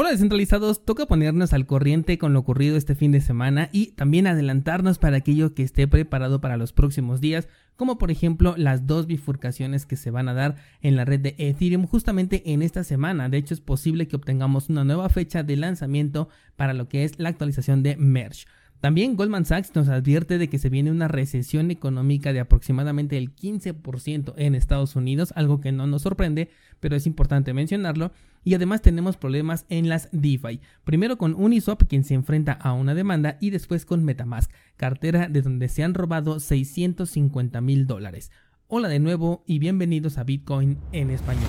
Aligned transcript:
Hola 0.00 0.10
descentralizados, 0.12 0.84
toca 0.84 1.06
ponernos 1.06 1.52
al 1.52 1.66
corriente 1.66 2.18
con 2.18 2.32
lo 2.32 2.38
ocurrido 2.38 2.76
este 2.76 2.94
fin 2.94 3.10
de 3.10 3.20
semana 3.20 3.68
y 3.72 3.86
también 3.96 4.28
adelantarnos 4.28 4.96
para 4.96 5.16
aquello 5.16 5.54
que 5.54 5.64
esté 5.64 5.88
preparado 5.88 6.40
para 6.40 6.56
los 6.56 6.72
próximos 6.72 7.20
días, 7.20 7.48
como 7.74 7.98
por 7.98 8.12
ejemplo 8.12 8.54
las 8.56 8.86
dos 8.86 9.08
bifurcaciones 9.08 9.86
que 9.86 9.96
se 9.96 10.12
van 10.12 10.28
a 10.28 10.34
dar 10.34 10.54
en 10.82 10.94
la 10.94 11.04
red 11.04 11.18
de 11.18 11.34
Ethereum 11.38 11.84
justamente 11.88 12.52
en 12.52 12.62
esta 12.62 12.84
semana. 12.84 13.28
De 13.28 13.38
hecho 13.38 13.54
es 13.54 13.60
posible 13.60 14.06
que 14.06 14.14
obtengamos 14.14 14.68
una 14.68 14.84
nueva 14.84 15.08
fecha 15.08 15.42
de 15.42 15.56
lanzamiento 15.56 16.28
para 16.54 16.74
lo 16.74 16.88
que 16.88 17.02
es 17.02 17.18
la 17.18 17.30
actualización 17.30 17.82
de 17.82 17.96
Merge. 17.96 18.46
También 18.80 19.16
Goldman 19.16 19.44
Sachs 19.44 19.74
nos 19.74 19.88
advierte 19.88 20.38
de 20.38 20.48
que 20.48 20.58
se 20.58 20.68
viene 20.68 20.92
una 20.92 21.08
recesión 21.08 21.72
económica 21.72 22.32
de 22.32 22.38
aproximadamente 22.38 23.18
el 23.18 23.34
15% 23.34 24.34
en 24.36 24.54
Estados 24.54 24.94
Unidos, 24.94 25.32
algo 25.34 25.60
que 25.60 25.72
no 25.72 25.88
nos 25.88 26.02
sorprende, 26.02 26.48
pero 26.78 26.94
es 26.94 27.04
importante 27.04 27.52
mencionarlo. 27.52 28.12
Y 28.44 28.54
además 28.54 28.80
tenemos 28.80 29.16
problemas 29.16 29.66
en 29.68 29.88
las 29.88 30.08
DeFi. 30.12 30.60
Primero 30.84 31.18
con 31.18 31.34
Uniswap, 31.34 31.82
quien 31.88 32.04
se 32.04 32.14
enfrenta 32.14 32.52
a 32.52 32.72
una 32.72 32.94
demanda, 32.94 33.36
y 33.40 33.50
después 33.50 33.84
con 33.84 34.04
Metamask, 34.04 34.50
cartera 34.76 35.28
de 35.28 35.42
donde 35.42 35.68
se 35.68 35.82
han 35.82 35.94
robado 35.94 36.38
650 36.38 37.60
mil 37.60 37.88
dólares. 37.88 38.30
Hola 38.68 38.86
de 38.86 39.00
nuevo 39.00 39.42
y 39.44 39.58
bienvenidos 39.58 40.18
a 40.18 40.24
Bitcoin 40.24 40.78
en 40.92 41.10
español. 41.10 41.48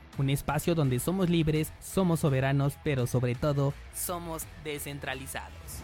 un 0.17 0.29
espacio 0.29 0.75
donde 0.75 0.99
somos 0.99 1.29
libres, 1.29 1.73
somos 1.79 2.21
soberanos, 2.21 2.77
pero 2.83 3.07
sobre 3.07 3.35
todo 3.35 3.73
somos 3.93 4.43
descentralizados. 4.63 5.81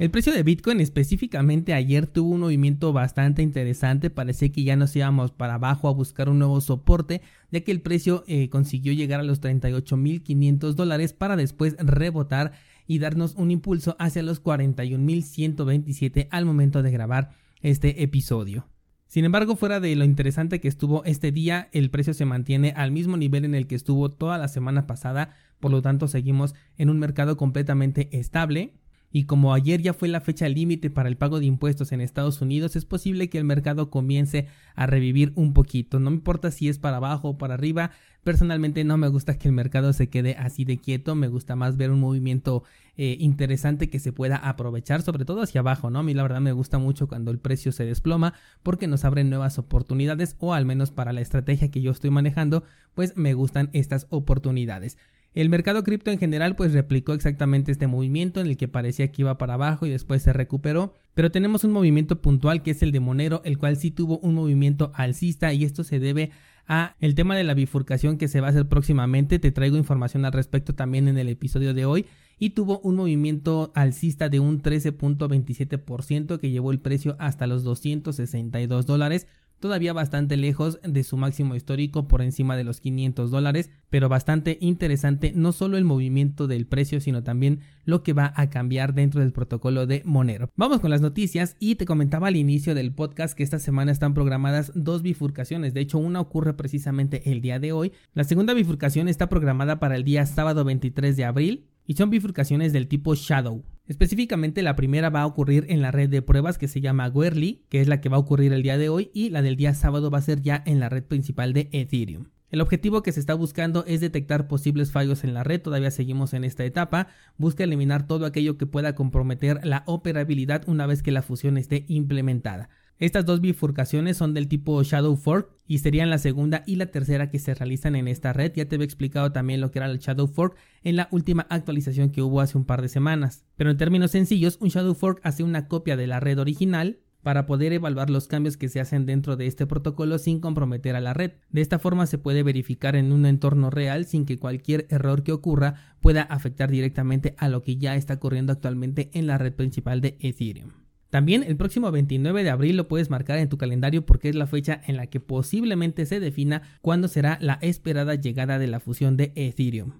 El 0.00 0.10
precio 0.10 0.32
de 0.32 0.42
Bitcoin 0.42 0.80
específicamente 0.80 1.74
ayer 1.74 2.06
tuvo 2.06 2.30
un 2.30 2.40
movimiento 2.40 2.94
bastante 2.94 3.42
interesante, 3.42 4.08
parecía 4.08 4.50
que 4.50 4.64
ya 4.64 4.74
nos 4.74 4.96
íbamos 4.96 5.30
para 5.30 5.56
abajo 5.56 5.88
a 5.88 5.92
buscar 5.92 6.30
un 6.30 6.38
nuevo 6.38 6.62
soporte, 6.62 7.20
ya 7.50 7.60
que 7.60 7.70
el 7.70 7.82
precio 7.82 8.24
eh, 8.26 8.48
consiguió 8.48 8.94
llegar 8.94 9.20
a 9.20 9.24
los 9.24 9.42
38.500 9.42 10.72
dólares 10.72 11.12
para 11.12 11.36
después 11.36 11.76
rebotar 11.78 12.52
y 12.86 12.98
darnos 12.98 13.34
un 13.34 13.50
impulso 13.50 13.94
hacia 13.98 14.22
los 14.22 14.42
41.127 14.42 16.28
al 16.30 16.46
momento 16.46 16.82
de 16.82 16.92
grabar 16.92 17.32
este 17.60 18.02
episodio. 18.02 18.66
Sin 19.10 19.24
embargo, 19.24 19.56
fuera 19.56 19.80
de 19.80 19.96
lo 19.96 20.04
interesante 20.04 20.60
que 20.60 20.68
estuvo 20.68 21.02
este 21.04 21.32
día, 21.32 21.68
el 21.72 21.90
precio 21.90 22.14
se 22.14 22.26
mantiene 22.26 22.72
al 22.76 22.92
mismo 22.92 23.16
nivel 23.16 23.44
en 23.44 23.56
el 23.56 23.66
que 23.66 23.74
estuvo 23.74 24.08
toda 24.08 24.38
la 24.38 24.46
semana 24.46 24.86
pasada, 24.86 25.34
por 25.58 25.72
lo 25.72 25.82
tanto 25.82 26.06
seguimos 26.06 26.54
en 26.78 26.90
un 26.90 27.00
mercado 27.00 27.36
completamente 27.36 28.08
estable. 28.16 28.72
Y 29.12 29.24
como 29.24 29.52
ayer 29.54 29.82
ya 29.82 29.92
fue 29.92 30.08
la 30.08 30.20
fecha 30.20 30.48
límite 30.48 30.88
para 30.88 31.08
el 31.08 31.16
pago 31.16 31.40
de 31.40 31.46
impuestos 31.46 31.90
en 31.92 32.00
Estados 32.00 32.40
Unidos, 32.40 32.76
es 32.76 32.84
posible 32.84 33.28
que 33.28 33.38
el 33.38 33.44
mercado 33.44 33.90
comience 33.90 34.46
a 34.76 34.86
revivir 34.86 35.32
un 35.34 35.52
poquito. 35.52 35.98
No 35.98 36.10
me 36.10 36.16
importa 36.16 36.50
si 36.50 36.68
es 36.68 36.78
para 36.78 36.98
abajo 36.98 37.30
o 37.30 37.38
para 37.38 37.54
arriba. 37.54 37.90
Personalmente 38.22 38.84
no 38.84 38.98
me 38.98 39.08
gusta 39.08 39.36
que 39.36 39.48
el 39.48 39.54
mercado 39.54 39.92
se 39.92 40.08
quede 40.08 40.36
así 40.36 40.64
de 40.64 40.78
quieto. 40.78 41.14
Me 41.16 41.26
gusta 41.26 41.56
más 41.56 41.76
ver 41.76 41.90
un 41.90 42.00
movimiento 42.00 42.62
eh, 42.96 43.16
interesante 43.18 43.90
que 43.90 43.98
se 43.98 44.12
pueda 44.12 44.36
aprovechar, 44.36 45.02
sobre 45.02 45.24
todo 45.24 45.42
hacia 45.42 45.60
abajo, 45.60 45.90
¿no? 45.90 46.00
A 46.00 46.02
mí 46.02 46.14
la 46.14 46.22
verdad 46.22 46.40
me 46.40 46.52
gusta 46.52 46.78
mucho 46.78 47.08
cuando 47.08 47.30
el 47.30 47.38
precio 47.38 47.72
se 47.72 47.86
desploma 47.86 48.34
porque 48.62 48.86
nos 48.86 49.04
abren 49.04 49.30
nuevas 49.30 49.58
oportunidades 49.58 50.36
o 50.38 50.54
al 50.54 50.66
menos 50.66 50.90
para 50.92 51.12
la 51.12 51.20
estrategia 51.20 51.70
que 51.70 51.80
yo 51.80 51.90
estoy 51.90 52.10
manejando, 52.10 52.62
pues 52.94 53.16
me 53.16 53.34
gustan 53.34 53.70
estas 53.72 54.06
oportunidades. 54.10 54.98
El 55.32 55.48
mercado 55.48 55.84
cripto 55.84 56.10
en 56.10 56.18
general 56.18 56.56
pues 56.56 56.72
replicó 56.72 57.12
exactamente 57.12 57.70
este 57.70 57.86
movimiento 57.86 58.40
en 58.40 58.48
el 58.48 58.56
que 58.56 58.66
parecía 58.66 59.12
que 59.12 59.22
iba 59.22 59.38
para 59.38 59.54
abajo 59.54 59.86
y 59.86 59.90
después 59.90 60.22
se 60.22 60.32
recuperó, 60.32 60.94
pero 61.14 61.30
tenemos 61.30 61.62
un 61.62 61.70
movimiento 61.70 62.20
puntual 62.20 62.62
que 62.62 62.72
es 62.72 62.82
el 62.82 62.90
de 62.90 62.98
Monero, 62.98 63.40
el 63.44 63.56
cual 63.56 63.76
sí 63.76 63.92
tuvo 63.92 64.18
un 64.18 64.34
movimiento 64.34 64.90
alcista 64.94 65.52
y 65.52 65.64
esto 65.64 65.84
se 65.84 66.00
debe 66.00 66.30
a 66.66 66.96
el 67.00 67.14
tema 67.14 67.36
de 67.36 67.44
la 67.44 67.54
bifurcación 67.54 68.16
que 68.16 68.28
se 68.28 68.40
va 68.40 68.48
a 68.48 68.50
hacer 68.50 68.68
próximamente, 68.68 69.38
te 69.38 69.50
traigo 69.50 69.76
información 69.76 70.24
al 70.24 70.32
respecto 70.32 70.74
también 70.74 71.08
en 71.08 71.18
el 71.18 71.28
episodio 71.28 71.74
de 71.74 71.84
hoy. 71.84 72.06
Y 72.38 72.50
tuvo 72.50 72.78
un 72.80 72.96
movimiento 72.96 73.70
alcista 73.74 74.30
de 74.30 74.40
un 74.40 74.62
13.27% 74.62 76.38
que 76.38 76.50
llevó 76.50 76.70
el 76.70 76.78
precio 76.78 77.16
hasta 77.18 77.46
los 77.46 77.64
262 77.64 78.86
dólares 78.86 79.26
todavía 79.60 79.92
bastante 79.92 80.36
lejos 80.36 80.80
de 80.82 81.04
su 81.04 81.16
máximo 81.16 81.54
histórico 81.54 82.08
por 82.08 82.22
encima 82.22 82.56
de 82.56 82.64
los 82.64 82.80
500 82.80 83.30
dólares, 83.30 83.70
pero 83.90 84.08
bastante 84.08 84.58
interesante 84.60 85.32
no 85.34 85.52
solo 85.52 85.76
el 85.76 85.84
movimiento 85.84 86.46
del 86.46 86.66
precio, 86.66 87.00
sino 87.00 87.22
también 87.22 87.60
lo 87.84 88.02
que 88.02 88.12
va 88.12 88.32
a 88.36 88.50
cambiar 88.50 88.94
dentro 88.94 89.20
del 89.20 89.32
protocolo 89.32 89.86
de 89.86 90.02
Monero. 90.04 90.50
Vamos 90.56 90.80
con 90.80 90.90
las 90.90 91.00
noticias 91.00 91.56
y 91.60 91.76
te 91.76 91.86
comentaba 91.86 92.28
al 92.28 92.36
inicio 92.36 92.74
del 92.74 92.92
podcast 92.92 93.36
que 93.36 93.42
esta 93.42 93.58
semana 93.58 93.92
están 93.92 94.14
programadas 94.14 94.72
dos 94.74 95.02
bifurcaciones, 95.02 95.74
de 95.74 95.80
hecho 95.80 95.98
una 95.98 96.20
ocurre 96.20 96.54
precisamente 96.54 97.30
el 97.30 97.40
día 97.40 97.58
de 97.58 97.72
hoy, 97.72 97.92
la 98.14 98.24
segunda 98.24 98.54
bifurcación 98.54 99.08
está 99.08 99.28
programada 99.28 99.78
para 99.78 99.96
el 99.96 100.04
día 100.04 100.26
sábado 100.26 100.64
23 100.64 101.16
de 101.16 101.24
abril 101.24 101.69
y 101.86 101.94
son 101.94 102.10
bifurcaciones 102.10 102.72
del 102.72 102.88
tipo 102.88 103.14
Shadow. 103.14 103.64
Específicamente 103.86 104.62
la 104.62 104.76
primera 104.76 105.10
va 105.10 105.22
a 105.22 105.26
ocurrir 105.26 105.66
en 105.68 105.82
la 105.82 105.90
red 105.90 106.08
de 106.08 106.22
pruebas 106.22 106.58
que 106.58 106.68
se 106.68 106.80
llama 106.80 107.10
Guerli, 107.10 107.64
que 107.68 107.80
es 107.80 107.88
la 107.88 108.00
que 108.00 108.08
va 108.08 108.16
a 108.16 108.20
ocurrir 108.20 108.52
el 108.52 108.62
día 108.62 108.78
de 108.78 108.88
hoy, 108.88 109.10
y 109.12 109.30
la 109.30 109.42
del 109.42 109.56
día 109.56 109.74
sábado 109.74 110.10
va 110.10 110.18
a 110.18 110.22
ser 110.22 110.42
ya 110.42 110.62
en 110.66 110.78
la 110.78 110.88
red 110.88 111.02
principal 111.02 111.52
de 111.52 111.68
Ethereum. 111.72 112.26
El 112.50 112.60
objetivo 112.60 113.02
que 113.02 113.12
se 113.12 113.20
está 113.20 113.34
buscando 113.34 113.84
es 113.86 114.00
detectar 114.00 114.48
posibles 114.48 114.90
fallos 114.90 115.22
en 115.22 115.34
la 115.34 115.44
red, 115.44 115.62
todavía 115.62 115.92
seguimos 115.92 116.34
en 116.34 116.42
esta 116.42 116.64
etapa, 116.64 117.06
busca 117.36 117.62
eliminar 117.62 118.08
todo 118.08 118.26
aquello 118.26 118.58
que 118.58 118.66
pueda 118.66 118.96
comprometer 118.96 119.60
la 119.64 119.84
operabilidad 119.86 120.68
una 120.68 120.86
vez 120.86 121.02
que 121.02 121.12
la 121.12 121.22
fusión 121.22 121.56
esté 121.58 121.84
implementada. 121.86 122.68
Estas 123.00 123.24
dos 123.24 123.40
bifurcaciones 123.40 124.18
son 124.18 124.34
del 124.34 124.46
tipo 124.46 124.82
Shadow 124.82 125.16
Fork 125.16 125.56
y 125.66 125.78
serían 125.78 126.10
la 126.10 126.18
segunda 126.18 126.62
y 126.66 126.76
la 126.76 126.90
tercera 126.90 127.30
que 127.30 127.38
se 127.38 127.54
realizan 127.54 127.96
en 127.96 128.08
esta 128.08 128.34
red. 128.34 128.52
Ya 128.54 128.66
te 128.66 128.74
había 128.74 128.84
explicado 128.84 129.32
también 129.32 129.62
lo 129.62 129.70
que 129.70 129.78
era 129.78 129.90
el 129.90 130.00
Shadow 130.00 130.26
Fork 130.26 130.54
en 130.82 130.96
la 130.96 131.08
última 131.10 131.46
actualización 131.48 132.10
que 132.10 132.20
hubo 132.20 132.42
hace 132.42 132.58
un 132.58 132.66
par 132.66 132.82
de 132.82 132.90
semanas. 132.90 133.46
Pero 133.56 133.70
en 133.70 133.78
términos 133.78 134.10
sencillos, 134.10 134.58
un 134.60 134.68
Shadow 134.68 134.94
Fork 134.94 135.18
hace 135.22 135.42
una 135.42 135.66
copia 135.66 135.96
de 135.96 136.06
la 136.06 136.20
red 136.20 136.38
original 136.38 136.98
para 137.22 137.46
poder 137.46 137.72
evaluar 137.72 138.10
los 138.10 138.28
cambios 138.28 138.58
que 138.58 138.68
se 138.68 138.80
hacen 138.80 139.06
dentro 139.06 139.36
de 139.36 139.46
este 139.46 139.66
protocolo 139.66 140.18
sin 140.18 140.38
comprometer 140.38 140.94
a 140.94 141.00
la 141.00 141.14
red. 141.14 141.32
De 141.48 141.62
esta 141.62 141.78
forma 141.78 142.04
se 142.04 142.18
puede 142.18 142.42
verificar 142.42 142.96
en 142.96 143.12
un 143.12 143.24
entorno 143.24 143.70
real 143.70 144.04
sin 144.04 144.26
que 144.26 144.38
cualquier 144.38 144.86
error 144.90 145.22
que 145.22 145.32
ocurra 145.32 145.96
pueda 146.02 146.20
afectar 146.20 146.70
directamente 146.70 147.34
a 147.38 147.48
lo 147.48 147.62
que 147.62 147.78
ya 147.78 147.96
está 147.96 148.14
ocurriendo 148.14 148.52
actualmente 148.52 149.10
en 149.14 149.26
la 149.26 149.38
red 149.38 149.54
principal 149.54 150.02
de 150.02 150.18
Ethereum. 150.20 150.89
También 151.10 151.42
el 151.42 151.56
próximo 151.56 151.90
29 151.90 152.44
de 152.44 152.50
abril 152.50 152.76
lo 152.76 152.86
puedes 152.86 153.10
marcar 153.10 153.38
en 153.38 153.48
tu 153.48 153.58
calendario 153.58 154.06
porque 154.06 154.28
es 154.28 154.36
la 154.36 154.46
fecha 154.46 154.80
en 154.86 154.96
la 154.96 155.08
que 155.08 155.18
posiblemente 155.18 156.06
se 156.06 156.20
defina 156.20 156.62
cuándo 156.82 157.08
será 157.08 157.36
la 157.40 157.58
esperada 157.62 158.14
llegada 158.14 158.60
de 158.60 158.68
la 158.68 158.78
fusión 158.78 159.16
de 159.16 159.32
Ethereum. 159.34 159.92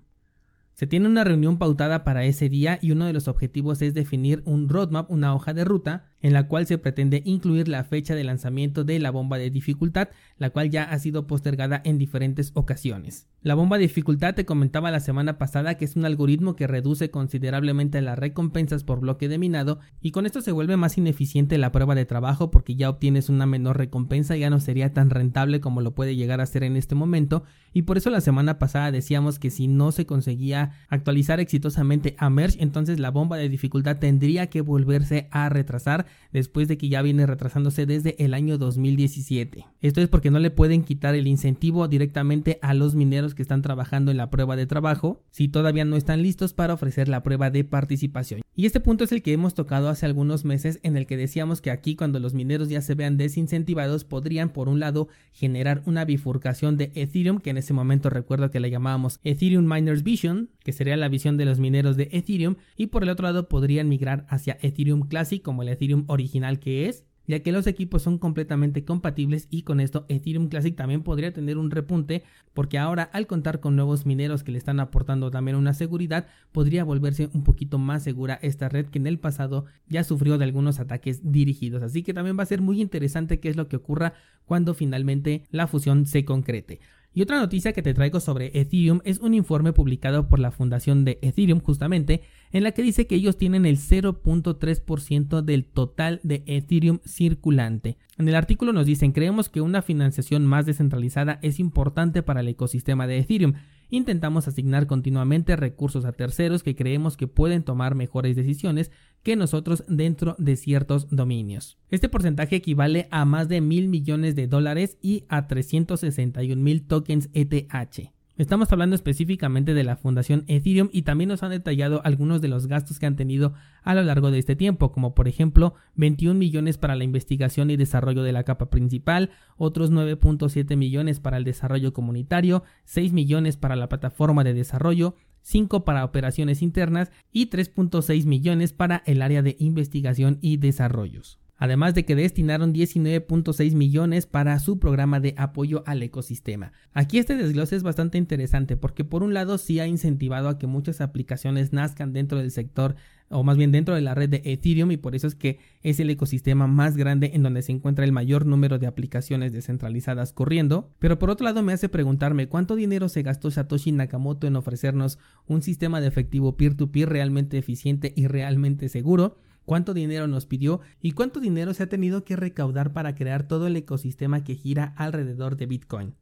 Se 0.75 0.87
tiene 0.87 1.09
una 1.09 1.25
reunión 1.25 1.59
pautada 1.59 2.05
para 2.05 2.25
ese 2.25 2.49
día 2.49 2.79
y 2.81 2.93
uno 2.93 3.07
de 3.07 3.13
los 3.13 3.27
objetivos 3.27 3.83
es 3.83 3.93
definir 3.93 4.43
un 4.47 4.69
roadmap, 4.69 5.11
una 5.11 5.35
hoja 5.35 5.53
de 5.53 5.65
ruta, 5.65 6.10
en 6.21 6.33
la 6.33 6.47
cual 6.47 6.67
se 6.67 6.79
pretende 6.79 7.23
incluir 7.25 7.69
la 7.69 7.85
fecha 7.85 8.15
de 8.15 8.25
lanzamiento 8.25 8.85
de 8.85 8.99
la 8.99 9.11
bomba 9.11 9.39
de 9.39 9.51
dificultad, 9.51 10.09
la 10.39 10.51
cual 10.51 10.71
ya 10.71 10.85
ha 10.85 10.99
sido 10.99 11.27
postergada 11.27 11.81
en 11.85 11.99
diferentes 11.99 12.53
ocasiones. 12.55 13.27
La 13.43 13.55
bomba 13.55 13.79
de 13.79 13.85
dificultad 13.85 14.35
te 14.35 14.45
comentaba 14.45 14.91
la 14.91 15.01
semana 15.01 15.39
pasada 15.39 15.77
que 15.77 15.87
es 15.87 15.97
un 15.97 16.05
algoritmo 16.05 16.57
que 16.57 16.67
reduce 16.67 17.11
considerablemente 17.11 18.03
las 18.03 18.19
recompensas 18.19 18.85
por 18.85 19.01
bloque 19.01 19.29
de 19.29 19.39
minado 19.39 19.79
y 20.03 20.11
con 20.11 20.27
esto 20.27 20.43
se 20.43 20.53
vuelve 20.53 20.77
más 20.77 20.99
ineficiente 20.99 21.57
la 21.57 21.73
prueba 21.73 21.95
de 21.95 22.05
trabajo 22.05 22.51
porque 22.51 22.77
ya 22.77 22.91
obtienes 22.91 23.31
una 23.31 23.47
menor 23.47 23.79
recompensa, 23.79 24.37
ya 24.37 24.51
no 24.51 24.61
sería 24.61 24.93
tan 24.93 25.09
rentable 25.09 25.61
como 25.61 25.81
lo 25.81 25.95
puede 25.95 26.17
llegar 26.17 26.43
a 26.43 26.47
ser 26.47 26.65
en 26.65 26.77
este 26.77 26.95
momento 26.95 27.45
y 27.73 27.83
por 27.83 27.97
eso 27.97 28.11
la 28.11 28.21
semana 28.21 28.59
pasada 28.59 28.93
decíamos 28.93 29.39
que 29.39 29.49
si 29.51 29.69
no 29.69 29.91
se 29.91 30.05
conseguía 30.05 30.73
actualizar 30.89 31.41
exitosamente 31.41 32.17
a 32.19 32.29
Merge 32.29 32.63
entonces 32.63 33.01
la 33.01 33.11
bomba 33.11 33.39
de 33.39 33.49
dificultad 33.49 33.99
tendría 33.99 34.49
que 34.49 34.61
volverse 34.61 35.29
a 35.31 35.49
retrasar 35.49 36.07
después 36.33 36.69
de 36.69 36.79
que 36.79 36.89
ya 36.89 37.03
viene 37.03 37.27
retrasándose 37.27 37.87
desde 37.87 38.23
el 38.25 38.35
año 38.35 38.59
2017. 38.59 39.67
Esto 39.81 40.01
es 40.01 40.09
porque 40.09 40.31
no 40.31 40.39
le 40.39 40.51
pueden 40.51 40.85
quitar 40.85 41.15
el 41.15 41.27
incentivo 41.27 41.89
directamente 41.89 42.59
a 42.63 42.75
los 42.75 42.95
mineros 42.95 43.35
que 43.35 43.43
están 43.43 43.63
trabajando 43.63 44.11
en 44.11 44.17
la 44.17 44.31
prueba 44.31 44.57
de 44.57 44.67
trabajo 44.67 45.23
si 45.31 45.49
todavía 45.49 45.85
no 45.85 45.97
están 45.97 46.23
listos 46.23 46.53
para 46.53 46.75
ofrecer 46.75 47.09
la 47.09 47.23
prueba 47.23 47.51
de 47.51 47.65
participación. 47.65 48.43
Y 48.55 48.67
este 48.67 48.81
punto 48.81 49.05
es 49.05 49.13
el 49.13 49.23
que 49.23 49.33
hemos 49.33 49.55
tocado 49.55 49.89
hace 49.89 50.05
algunos 50.05 50.45
meses 50.45 50.81
en 50.83 50.97
el 50.97 51.07
que 51.07 51.17
decíamos 51.17 51.61
que 51.63 51.71
aquí 51.71 51.97
cuando 51.97 52.21
los 52.21 52.35
mineros 52.35 52.69
ya 52.69 52.83
se 52.83 52.95
vean 52.95 53.17
desincentivados 53.17 54.05
podrían 54.05 54.51
por 54.51 54.69
un 54.69 54.81
lado 54.81 55.09
generar 55.33 55.83
una 55.87 56.05
bifurcación 56.05 56.77
de 56.77 56.93
Ethereum 56.95 57.39
que 57.39 57.51
en 57.51 57.59
ese 57.59 57.73
momento 57.73 58.11
recuerdo 58.11 58.51
que 58.51 58.61
le 58.61 58.71
llamábamos 58.71 59.19
Ethereum 59.25 59.65
Miners 59.65 60.03
Vision 60.03 60.51
que 60.63 60.73
sería 60.73 60.97
la 60.97 61.09
visión 61.09 61.37
de 61.37 61.47
los 61.47 61.59
mineros 61.59 61.97
de 61.97 62.11
Ethereum 62.13 62.57
y 62.77 62.89
por 62.89 63.03
el 63.03 63.09
otro 63.09 63.25
lado 63.25 63.49
podrían 63.49 63.89
migrar 63.89 64.27
hacia 64.29 64.59
Ethereum 64.61 65.09
Classic 65.09 65.41
como 65.41 65.63
el 65.63 65.69
Ethereum 65.69 66.00
original 66.09 66.59
que 66.59 66.89
es 66.89 67.05
ya 67.27 67.41
que 67.41 67.53
los 67.53 67.69
equipos 67.69 68.03
son 68.03 68.19
completamente 68.19 68.85
compatibles 68.85 69.47
y 69.51 69.63
con 69.63 69.79
esto 69.79 70.05
Ethereum 70.09 70.49
Classic 70.49 70.75
también 70.75 71.03
podría 71.03 71.33
tener 71.33 71.59
un 71.59 71.71
repunte 71.71 72.25
porque 72.55 72.77
ahora 72.77 73.05
al 73.05 73.29
contar 73.29 73.61
con 73.61 73.77
nuevos 73.77 74.05
mineros 74.05 74.43
que 74.43 74.51
le 74.51 74.59
están 74.59 74.81
aportando 74.81 75.31
también 75.31 75.57
una 75.57 75.73
seguridad 75.73 76.27
podría 76.51 76.83
volverse 76.83 77.31
un 77.33 77.45
poquito 77.45 77.79
más 77.79 78.03
segura 78.03 78.39
esta 78.43 78.69
red 78.69 78.87
que 78.87 78.99
en 78.99 79.07
el 79.07 79.21
pasado 79.21 79.67
ya 79.87 80.03
sufrió 80.03 80.39
de 80.39 80.45
algunos 80.45 80.81
ataques 80.81 81.21
dirigidos 81.31 81.83
así 81.83 82.03
que 82.03 82.15
también 82.15 82.37
va 82.37 82.43
a 82.43 82.47
ser 82.47 82.61
muy 82.61 82.81
interesante 82.81 83.39
qué 83.39 83.49
es 83.49 83.57
lo 83.57 83.69
que 83.69 83.77
ocurra 83.77 84.15
cuando 84.45 84.75
finalmente 84.75 85.45
la 85.53 85.69
fusión 85.69 86.07
se 86.07 86.25
concrete. 86.25 86.81
Y 87.13 87.23
otra 87.23 87.41
noticia 87.41 87.73
que 87.73 87.83
te 87.83 87.95
traigo 87.95 88.21
sobre 88.21 88.51
Ethereum 88.59 89.01
es 89.05 89.19
un 89.19 89.35
informe 89.35 89.73
publicado 89.73 90.29
por 90.29 90.39
la 90.39 90.53
fundación 90.53 91.05
de 91.05 91.19
Ethereum 91.23 91.61
justamente 91.61 92.23
en 92.53 92.65
la 92.65 92.73
que 92.73 92.83
dice 92.83 93.07
que 93.07 93.15
ellos 93.15 93.37
tienen 93.37 93.67
el 93.67 93.79
0.3% 93.79 95.43
del 95.43 95.65
total 95.65 96.21
de 96.23 96.43
Ethereum 96.47 96.99
circulante. 97.05 97.97
En 98.19 98.29
el 98.29 98.35
artículo 98.35 98.73
nos 98.73 98.87
dicen, 98.87 99.13
creemos 99.13 99.49
que 99.49 99.61
una 99.61 99.83
financiación 99.83 100.47
más 100.47 100.67
descentralizada 100.67 101.39
es 101.43 101.61
importante 101.61 102.23
para 102.23 102.41
el 102.41 102.49
ecosistema 102.49 103.07
de 103.07 103.19
Ethereum 103.19 103.55
intentamos 103.91 104.49
asignar 104.49 104.87
continuamente 104.87 105.57
recursos 105.57 106.05
a 106.05 106.13
terceros 106.13 106.63
que 106.63 106.77
creemos 106.77 107.17
que 107.17 107.27
pueden 107.27 107.63
tomar 107.63 107.95
mejores 107.95 108.37
decisiones 108.37 108.91
que 109.23 109.37
nosotros 109.37 109.85
dentro 109.89 110.37
de 110.39 110.57
ciertos 110.57 111.09
dominios. 111.11 111.79
Este 111.91 112.09
porcentaje 112.09 112.57
equivale 112.57 113.09
a 113.11 113.25
más 113.25 113.49
de 113.49 113.61
mil 113.61 113.89
millones 113.89 114.35
de 114.37 114.47
dólares 114.47 114.97
y 115.03 115.25
a 115.29 115.47
361 115.47 116.63
mil 116.63 116.87
tokens 116.87 117.29
ETH. 117.35 118.13
Estamos 118.41 118.73
hablando 118.73 118.97
específicamente 118.97 119.75
de 119.75 119.85
la 119.85 119.97
fundación 119.97 120.45
Ethereum 120.47 120.89
y 120.93 121.03
también 121.03 121.29
nos 121.29 121.43
han 121.43 121.51
detallado 121.51 122.01
algunos 122.05 122.41
de 122.41 122.49
los 122.49 122.69
gastos 122.69 122.99
que 122.99 123.05
han 123.05 123.15
tenido 123.15 123.53
a 123.83 123.95
lo 123.95 124.03
largo 124.03 124.31
de 124.31 124.39
este 124.39 124.57
tiempo, 124.57 124.93
como 124.93 125.15
por 125.15 125.29
ejemplo 125.29 125.75
21 125.97 126.39
millones 126.39 126.79
para 126.79 126.97
la 126.97 127.05
investigación 127.05 127.71
y 127.71 127.77
desarrollo 127.77 128.23
de 128.23 128.33
la 128.33 128.45
capa 128.45 128.71
principal, 128.71 129.29
otros 129.59 129.93
9.7 129.93 130.75
millones 130.75 131.21
para 131.21 131.37
el 131.37 131.45
desarrollo 131.45 131.93
comunitario, 131.93 132.63
6 132.85 133.13
millones 133.13 133.59
para 133.59 133.77
la 133.77 133.91
plataforma 133.91 134.43
de 134.43 134.55
desarrollo, 134.55 135.17
5 135.43 135.85
para 135.85 136.03
operaciones 136.03 136.63
internas 136.63 137.11
y 137.33 137.51
3.6 137.51 138.25
millones 138.25 138.73
para 138.73 139.03
el 139.05 139.21
área 139.21 139.43
de 139.43 139.57
investigación 139.59 140.39
y 140.41 140.57
desarrollos 140.57 141.39
además 141.61 141.95
de 141.95 142.05
que 142.05 142.17
destinaron 142.17 142.73
19.6 142.73 143.75
millones 143.75 144.27
para 144.27 144.59
su 144.59 144.79
programa 144.79 145.21
de 145.21 145.35
apoyo 145.37 145.85
al 145.87 146.03
ecosistema. 146.03 146.73
Aquí 146.95 147.19
este 147.19 147.37
desglose 147.37 147.77
es 147.77 147.83
bastante 147.83 148.17
interesante 148.17 148.79
porque 148.79 149.05
por 149.05 149.23
un 149.23 149.35
lado 149.35 149.59
sí 149.59 149.79
ha 149.79 149.87
incentivado 149.87 150.49
a 150.49 150.59
que 150.59 150.67
muchas 150.67 151.03
aplicaciones 151.03 151.73
nazcan 151.75 152.15
dentro 152.15 152.39
del 152.39 152.51
sector 152.51 152.97
o 153.29 153.45
más 153.45 153.59
bien 153.59 153.73
dentro 153.73 153.95
de 153.95 154.01
la 154.01 154.15
red 154.15 154.31
de 154.31 154.43
Ethereum 154.45 154.91
y 154.91 154.97
por 154.97 155.15
eso 155.15 155.27
es 155.27 155.35
que 155.35 155.61
es 155.83 156.01
el 156.01 156.09
ecosistema 156.09 156.67
más 156.67 156.97
grande 156.97 157.33
en 157.35 157.43
donde 157.43 157.61
se 157.61 157.73
encuentra 157.73 158.07
el 158.07 158.11
mayor 158.11 158.47
número 158.47 158.79
de 158.79 158.87
aplicaciones 158.87 159.53
descentralizadas 159.53 160.33
corriendo, 160.33 160.91
pero 160.99 161.19
por 161.19 161.29
otro 161.29 161.45
lado 161.45 161.63
me 161.63 161.75
hace 161.75 161.91
preguntarme 161.91 162.49
cuánto 162.49 162.75
dinero 162.75 163.11
se 163.11 163.23
gastó 163.23 163.51
Satoshi 163.51 163.93
Nakamoto 163.93 164.47
en 164.47 164.57
ofrecernos 164.57 165.19
un 165.47 165.61
sistema 165.61 166.01
de 166.01 166.09
efectivo 166.09 166.57
peer-to-peer 166.57 167.09
-peer 167.09 167.13
realmente 167.13 167.59
eficiente 167.59 168.15
y 168.17 168.27
realmente 168.29 168.89
seguro 168.89 169.37
cuánto 169.65 169.95
dinero 169.95 170.27
nos 170.27 170.47
pidió 170.47 170.81
y 171.01 171.13
cuánto 171.13 171.41
dinero 171.41 171.75
se 171.75 171.83
ha 171.83 171.89
tenido 171.89 172.25
que 172.25 172.37
recaudar 172.37 172.93
para 172.93 173.15
crear 173.15 173.47
todo 173.47 173.67
el 173.67 173.77
ecosistema 173.77 174.45
que 174.45 174.55
gira 174.55 174.95
alrededor 174.97 175.57
de 175.57 175.67
Bitcoin. 175.67 176.15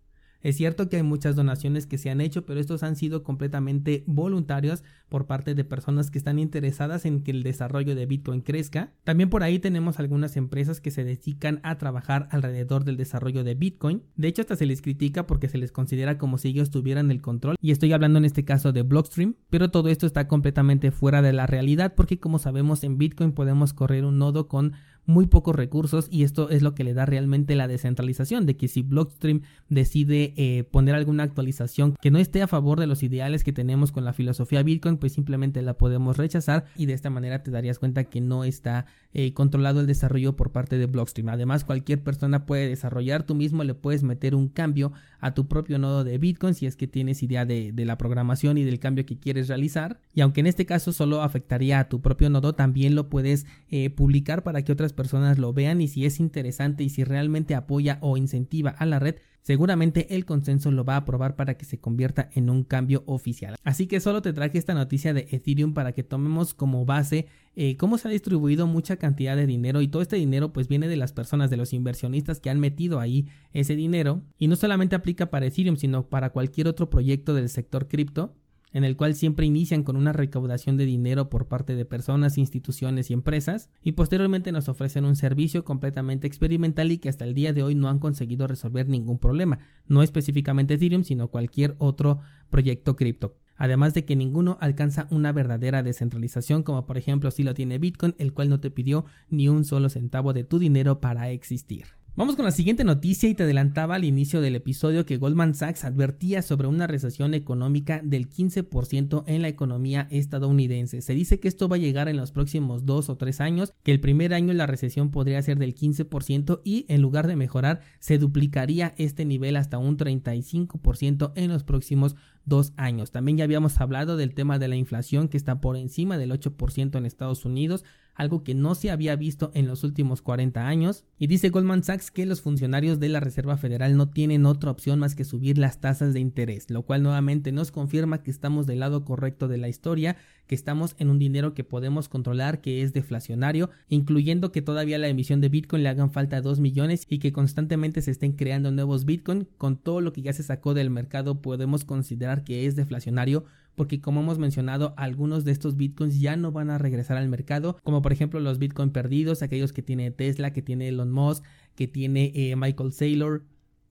Es 0.42 0.56
cierto 0.56 0.88
que 0.88 0.96
hay 0.96 1.02
muchas 1.02 1.34
donaciones 1.36 1.86
que 1.86 1.98
se 1.98 2.10
han 2.10 2.20
hecho, 2.20 2.46
pero 2.46 2.60
estos 2.60 2.82
han 2.82 2.96
sido 2.96 3.22
completamente 3.22 4.04
voluntarios 4.06 4.84
por 5.08 5.26
parte 5.26 5.54
de 5.54 5.64
personas 5.64 6.10
que 6.10 6.18
están 6.18 6.38
interesadas 6.38 7.06
en 7.06 7.22
que 7.22 7.32
el 7.32 7.42
desarrollo 7.42 7.94
de 7.94 8.06
Bitcoin 8.06 8.40
crezca. 8.40 8.92
También 9.04 9.30
por 9.30 9.42
ahí 9.42 9.58
tenemos 9.58 9.98
algunas 9.98 10.36
empresas 10.36 10.80
que 10.80 10.90
se 10.90 11.04
dedican 11.04 11.60
a 11.62 11.78
trabajar 11.78 12.28
alrededor 12.30 12.84
del 12.84 12.96
desarrollo 12.96 13.42
de 13.42 13.54
Bitcoin. 13.54 14.02
De 14.16 14.28
hecho, 14.28 14.42
hasta 14.42 14.56
se 14.56 14.66
les 14.66 14.82
critica 14.82 15.26
porque 15.26 15.48
se 15.48 15.58
les 15.58 15.72
considera 15.72 16.18
como 16.18 16.38
si 16.38 16.48
ellos 16.48 16.70
tuvieran 16.70 17.10
el 17.10 17.20
control. 17.20 17.56
Y 17.60 17.72
estoy 17.72 17.92
hablando 17.92 18.18
en 18.18 18.24
este 18.24 18.44
caso 18.44 18.72
de 18.72 18.82
Blockstream, 18.82 19.34
pero 19.50 19.70
todo 19.70 19.88
esto 19.88 20.06
está 20.06 20.28
completamente 20.28 20.90
fuera 20.90 21.22
de 21.22 21.32
la 21.32 21.46
realidad 21.46 21.94
porque 21.96 22.20
como 22.20 22.38
sabemos 22.38 22.84
en 22.84 22.98
Bitcoin 22.98 23.32
podemos 23.32 23.72
correr 23.72 24.04
un 24.04 24.18
nodo 24.18 24.48
con 24.48 24.74
muy 25.08 25.26
pocos 25.26 25.56
recursos 25.56 26.06
y 26.10 26.22
esto 26.22 26.50
es 26.50 26.60
lo 26.60 26.74
que 26.74 26.84
le 26.84 26.92
da 26.92 27.06
realmente 27.06 27.56
la 27.56 27.66
descentralización, 27.66 28.44
de 28.44 28.58
que 28.58 28.68
si 28.68 28.82
Blockstream 28.82 29.40
decide 29.70 30.27
eh, 30.36 30.64
poner 30.64 30.94
alguna 30.94 31.22
actualización 31.22 31.96
que 32.00 32.10
no 32.10 32.18
esté 32.18 32.42
a 32.42 32.46
favor 32.46 32.80
de 32.80 32.86
los 32.86 33.02
ideales 33.02 33.44
que 33.44 33.52
tenemos 33.52 33.92
con 33.92 34.04
la 34.04 34.12
filosofía 34.12 34.62
Bitcoin, 34.62 34.96
pues 34.98 35.12
simplemente 35.12 35.62
la 35.62 35.74
podemos 35.74 36.16
rechazar 36.16 36.64
y 36.76 36.86
de 36.86 36.94
esta 36.94 37.10
manera 37.10 37.42
te 37.42 37.50
darías 37.50 37.78
cuenta 37.78 38.04
que 38.04 38.20
no 38.20 38.44
está 38.44 38.86
eh, 39.12 39.32
controlado 39.32 39.80
el 39.80 39.86
desarrollo 39.86 40.36
por 40.36 40.52
parte 40.52 40.78
de 40.78 40.86
Blockstream. 40.86 41.28
Además, 41.28 41.64
cualquier 41.64 42.02
persona 42.02 42.46
puede 42.46 42.68
desarrollar, 42.68 43.22
tú 43.22 43.34
mismo 43.34 43.64
le 43.64 43.74
puedes 43.74 44.02
meter 44.02 44.34
un 44.34 44.48
cambio 44.48 44.92
a 45.20 45.34
tu 45.34 45.48
propio 45.48 45.78
nodo 45.78 46.04
de 46.04 46.18
Bitcoin 46.18 46.54
si 46.54 46.66
es 46.66 46.76
que 46.76 46.86
tienes 46.86 47.22
idea 47.22 47.44
de, 47.44 47.72
la 47.76 47.98
programación 47.98 48.58
y 48.58 48.64
del 48.64 48.78
cambio 48.78 49.06
que 49.06 49.18
quieres 49.18 49.48
realizar. 49.48 50.00
Y 50.14 50.20
aunque 50.20 50.40
en 50.40 50.46
este 50.46 50.66
caso 50.66 50.92
solo 50.92 51.22
afectaría 51.22 51.80
a 51.80 51.88
tu 51.88 52.00
propio 52.00 52.30
nodo, 52.30 52.54
también 52.54 52.94
lo 52.94 53.08
puedes 53.08 53.46
eh, 53.70 53.90
publicar 53.90 54.42
para 54.42 54.62
que 54.62 54.72
otras 54.72 54.92
personas 54.92 55.38
lo 55.38 55.52
vean 55.52 55.80
y 55.80 55.88
si 55.88 56.04
es 56.04 56.20
interesante 56.20 56.84
y 56.84 56.90
si 56.90 57.04
realmente 57.04 57.54
apoya 57.54 57.98
o 58.00 58.16
incentiva 58.16 58.70
a 58.70 58.86
la 58.86 58.98
red, 58.98 59.16
seguramente 59.42 60.14
el 60.14 60.26
consenso 60.26 60.70
lo 60.70 60.84
va 60.84 60.94
a 60.94 60.98
aprobar 60.98 61.36
para 61.36 61.56
que 61.56 61.64
se 61.64 61.78
convierta 61.78 62.28
en 62.34 62.50
un 62.50 62.64
cambio 62.64 63.02
oficial. 63.06 63.56
Así 63.64 63.86
que 63.86 64.00
solo 64.00 64.20
te 64.20 64.32
traje 64.32 64.58
esta 64.58 64.74
noticia 64.74 65.14
de 65.14 65.26
Ethereum 65.30 65.72
para 65.72 65.92
que 65.92 66.02
tomemos 66.02 66.52
como 66.52 66.84
base 66.84 67.28
eh, 67.60 67.76
cómo 67.76 67.98
se 67.98 68.06
ha 68.06 68.10
distribuido 68.12 68.68
mucha 68.68 68.98
cantidad 68.98 69.34
de 69.34 69.44
dinero 69.44 69.82
y 69.82 69.88
todo 69.88 70.00
este 70.00 70.14
dinero 70.14 70.52
pues 70.52 70.68
viene 70.68 70.86
de 70.86 70.96
las 70.96 71.12
personas, 71.12 71.50
de 71.50 71.56
los 71.56 71.72
inversionistas 71.72 72.38
que 72.38 72.50
han 72.50 72.60
metido 72.60 73.00
ahí 73.00 73.26
ese 73.52 73.74
dinero 73.74 74.22
y 74.38 74.46
no 74.46 74.54
solamente 74.54 74.94
aplica 74.94 75.28
para 75.28 75.46
Ethereum 75.46 75.76
sino 75.76 76.08
para 76.08 76.30
cualquier 76.30 76.68
otro 76.68 76.88
proyecto 76.88 77.34
del 77.34 77.48
sector 77.48 77.88
cripto 77.88 78.36
en 78.72 78.84
el 78.84 78.96
cual 78.96 79.16
siempre 79.16 79.44
inician 79.44 79.82
con 79.82 79.96
una 79.96 80.12
recaudación 80.12 80.76
de 80.76 80.84
dinero 80.84 81.30
por 81.30 81.48
parte 81.48 81.74
de 81.74 81.84
personas, 81.84 82.38
instituciones 82.38 83.10
y 83.10 83.14
empresas, 83.14 83.70
y 83.82 83.92
posteriormente 83.92 84.52
nos 84.52 84.68
ofrecen 84.68 85.04
un 85.04 85.16
servicio 85.16 85.64
completamente 85.64 86.26
experimental 86.26 86.92
y 86.92 86.98
que 86.98 87.08
hasta 87.08 87.24
el 87.24 87.34
día 87.34 87.52
de 87.52 87.62
hoy 87.62 87.74
no 87.74 87.88
han 87.88 87.98
conseguido 87.98 88.46
resolver 88.46 88.86
ningún 88.86 89.18
problema, 89.18 89.58
no 89.86 90.02
específicamente 90.02 90.74
Ethereum, 90.74 91.02
sino 91.02 91.28
cualquier 91.28 91.76
otro 91.78 92.20
proyecto 92.50 92.94
cripto. 92.94 93.36
Además 93.58 93.92
de 93.92 94.06
que 94.06 94.16
ninguno 94.16 94.56
alcanza 94.60 95.06
una 95.10 95.32
verdadera 95.32 95.82
descentralización, 95.82 96.62
como 96.62 96.86
por 96.86 96.96
ejemplo 96.96 97.30
si 97.30 97.42
lo 97.42 97.52
tiene 97.52 97.78
Bitcoin, 97.78 98.14
el 98.18 98.32
cual 98.32 98.48
no 98.48 98.60
te 98.60 98.70
pidió 98.70 99.04
ni 99.28 99.48
un 99.48 99.66
solo 99.66 99.90
centavo 99.90 100.32
de 100.32 100.44
tu 100.44 100.58
dinero 100.58 101.00
para 101.00 101.28
existir. 101.30 101.98
Vamos 102.18 102.34
con 102.34 102.44
la 102.44 102.50
siguiente 102.50 102.82
noticia 102.82 103.28
y 103.28 103.34
te 103.36 103.44
adelantaba 103.44 103.94
al 103.94 104.02
inicio 104.02 104.40
del 104.40 104.56
episodio 104.56 105.06
que 105.06 105.18
Goldman 105.18 105.54
Sachs 105.54 105.84
advertía 105.84 106.42
sobre 106.42 106.66
una 106.66 106.88
recesión 106.88 107.32
económica 107.32 108.00
del 108.02 108.28
15% 108.28 109.22
en 109.28 109.40
la 109.40 109.46
economía 109.46 110.08
estadounidense. 110.10 111.00
Se 111.00 111.14
dice 111.14 111.38
que 111.38 111.46
esto 111.46 111.68
va 111.68 111.76
a 111.76 111.78
llegar 111.78 112.08
en 112.08 112.16
los 112.16 112.32
próximos 112.32 112.84
dos 112.84 113.08
o 113.08 113.16
tres 113.16 113.40
años, 113.40 113.72
que 113.84 113.92
el 113.92 114.00
primer 114.00 114.34
año 114.34 114.52
la 114.52 114.66
recesión 114.66 115.12
podría 115.12 115.40
ser 115.42 115.60
del 115.60 115.76
15% 115.76 116.60
y 116.64 116.86
en 116.88 117.02
lugar 117.02 117.28
de 117.28 117.36
mejorar 117.36 117.82
se 118.00 118.18
duplicaría 118.18 118.94
este 118.98 119.24
nivel 119.24 119.54
hasta 119.54 119.78
un 119.78 119.96
35% 119.96 121.30
en 121.36 121.52
los 121.52 121.62
próximos 121.62 122.16
dos 122.48 122.72
años. 122.76 123.10
También 123.10 123.38
ya 123.38 123.44
habíamos 123.44 123.80
hablado 123.80 124.16
del 124.16 124.34
tema 124.34 124.58
de 124.58 124.68
la 124.68 124.76
inflación 124.76 125.28
que 125.28 125.36
está 125.36 125.60
por 125.60 125.76
encima 125.76 126.18
del 126.18 126.32
8% 126.32 126.96
en 126.96 127.06
Estados 127.06 127.44
Unidos 127.44 127.84
algo 128.18 128.42
que 128.42 128.54
no 128.54 128.74
se 128.74 128.90
había 128.90 129.14
visto 129.14 129.52
en 129.54 129.68
los 129.68 129.84
últimos 129.84 130.22
40 130.22 130.66
años. 130.66 131.04
Y 131.18 131.28
dice 131.28 131.50
Goldman 131.50 131.84
Sachs 131.84 132.10
que 132.10 132.26
los 132.26 132.42
funcionarios 132.42 132.98
de 132.98 133.08
la 133.08 133.20
Reserva 133.20 133.56
Federal 133.56 133.96
no 133.96 134.10
tienen 134.10 134.44
otra 134.44 134.72
opción 134.72 134.98
más 134.98 135.14
que 135.14 135.24
subir 135.24 135.56
las 135.56 135.80
tasas 135.80 136.12
de 136.12 136.20
interés, 136.20 136.68
lo 136.68 136.82
cual 136.82 137.04
nuevamente 137.04 137.52
nos 137.52 137.70
confirma 137.70 138.24
que 138.24 138.32
estamos 138.32 138.66
del 138.66 138.80
lado 138.80 139.04
correcto 139.04 139.46
de 139.46 139.58
la 139.58 139.68
historia, 139.68 140.16
que 140.48 140.56
estamos 140.56 140.96
en 140.98 141.10
un 141.10 141.20
dinero 141.20 141.54
que 141.54 141.62
podemos 141.62 142.08
controlar, 142.08 142.60
que 142.60 142.82
es 142.82 142.92
deflacionario, 142.92 143.70
incluyendo 143.88 144.50
que 144.50 144.62
todavía 144.62 144.98
la 144.98 145.06
emisión 145.06 145.40
de 145.40 145.48
Bitcoin 145.48 145.84
le 145.84 145.90
hagan 145.90 146.10
falta 146.10 146.40
2 146.40 146.58
millones 146.58 147.06
y 147.08 147.20
que 147.20 147.32
constantemente 147.32 148.02
se 148.02 148.10
estén 148.10 148.32
creando 148.32 148.72
nuevos 148.72 149.04
Bitcoin, 149.04 149.46
con 149.58 149.76
todo 149.76 150.00
lo 150.00 150.12
que 150.12 150.22
ya 150.22 150.32
se 150.32 150.42
sacó 150.42 150.74
del 150.74 150.90
mercado 150.90 151.40
podemos 151.40 151.84
considerar 151.84 152.42
que 152.42 152.66
es 152.66 152.74
deflacionario 152.74 153.44
porque 153.76 154.00
como 154.00 154.20
hemos 154.20 154.38
mencionado, 154.38 154.92
algunos 154.96 155.44
de 155.44 155.52
estos 155.52 155.76
bitcoins 155.76 156.20
ya 156.20 156.36
no 156.36 156.50
van 156.50 156.68
a 156.68 156.78
regresar 156.78 157.16
al 157.16 157.28
mercado, 157.28 157.78
como 157.84 158.02
por 158.02 158.12
ejemplo 158.12 158.40
los 158.40 158.58
bitcoin 158.58 158.90
perdidos, 158.90 159.40
aquellos 159.40 159.72
que 159.72 159.82
tiene 159.82 160.10
Tesla, 160.10 160.52
que 160.52 160.62
tiene 160.62 160.88
Elon 160.88 161.12
Musk, 161.12 161.44
que 161.76 161.86
tiene 161.86 162.32
eh, 162.34 162.56
Michael 162.56 162.92
Saylor, 162.92 163.44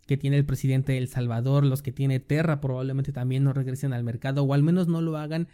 que 0.05 0.17
tiene 0.17 0.37
el 0.37 0.45
presidente 0.45 0.91
de 0.91 0.97
El 0.97 1.07
Salvador, 1.07 1.65
los 1.65 1.81
que 1.81 1.93
tiene 1.93 2.19
Terra 2.19 2.59
probablemente 2.59 3.13
también 3.13 3.43
no 3.43 3.53
regresen 3.53 3.93
al 3.93 4.03
mercado 4.03 4.43
o 4.43 4.53
al 4.53 4.61
menos 4.61 4.87
no 4.87 5.01
lo 5.01 5.17
hagan 5.17 5.47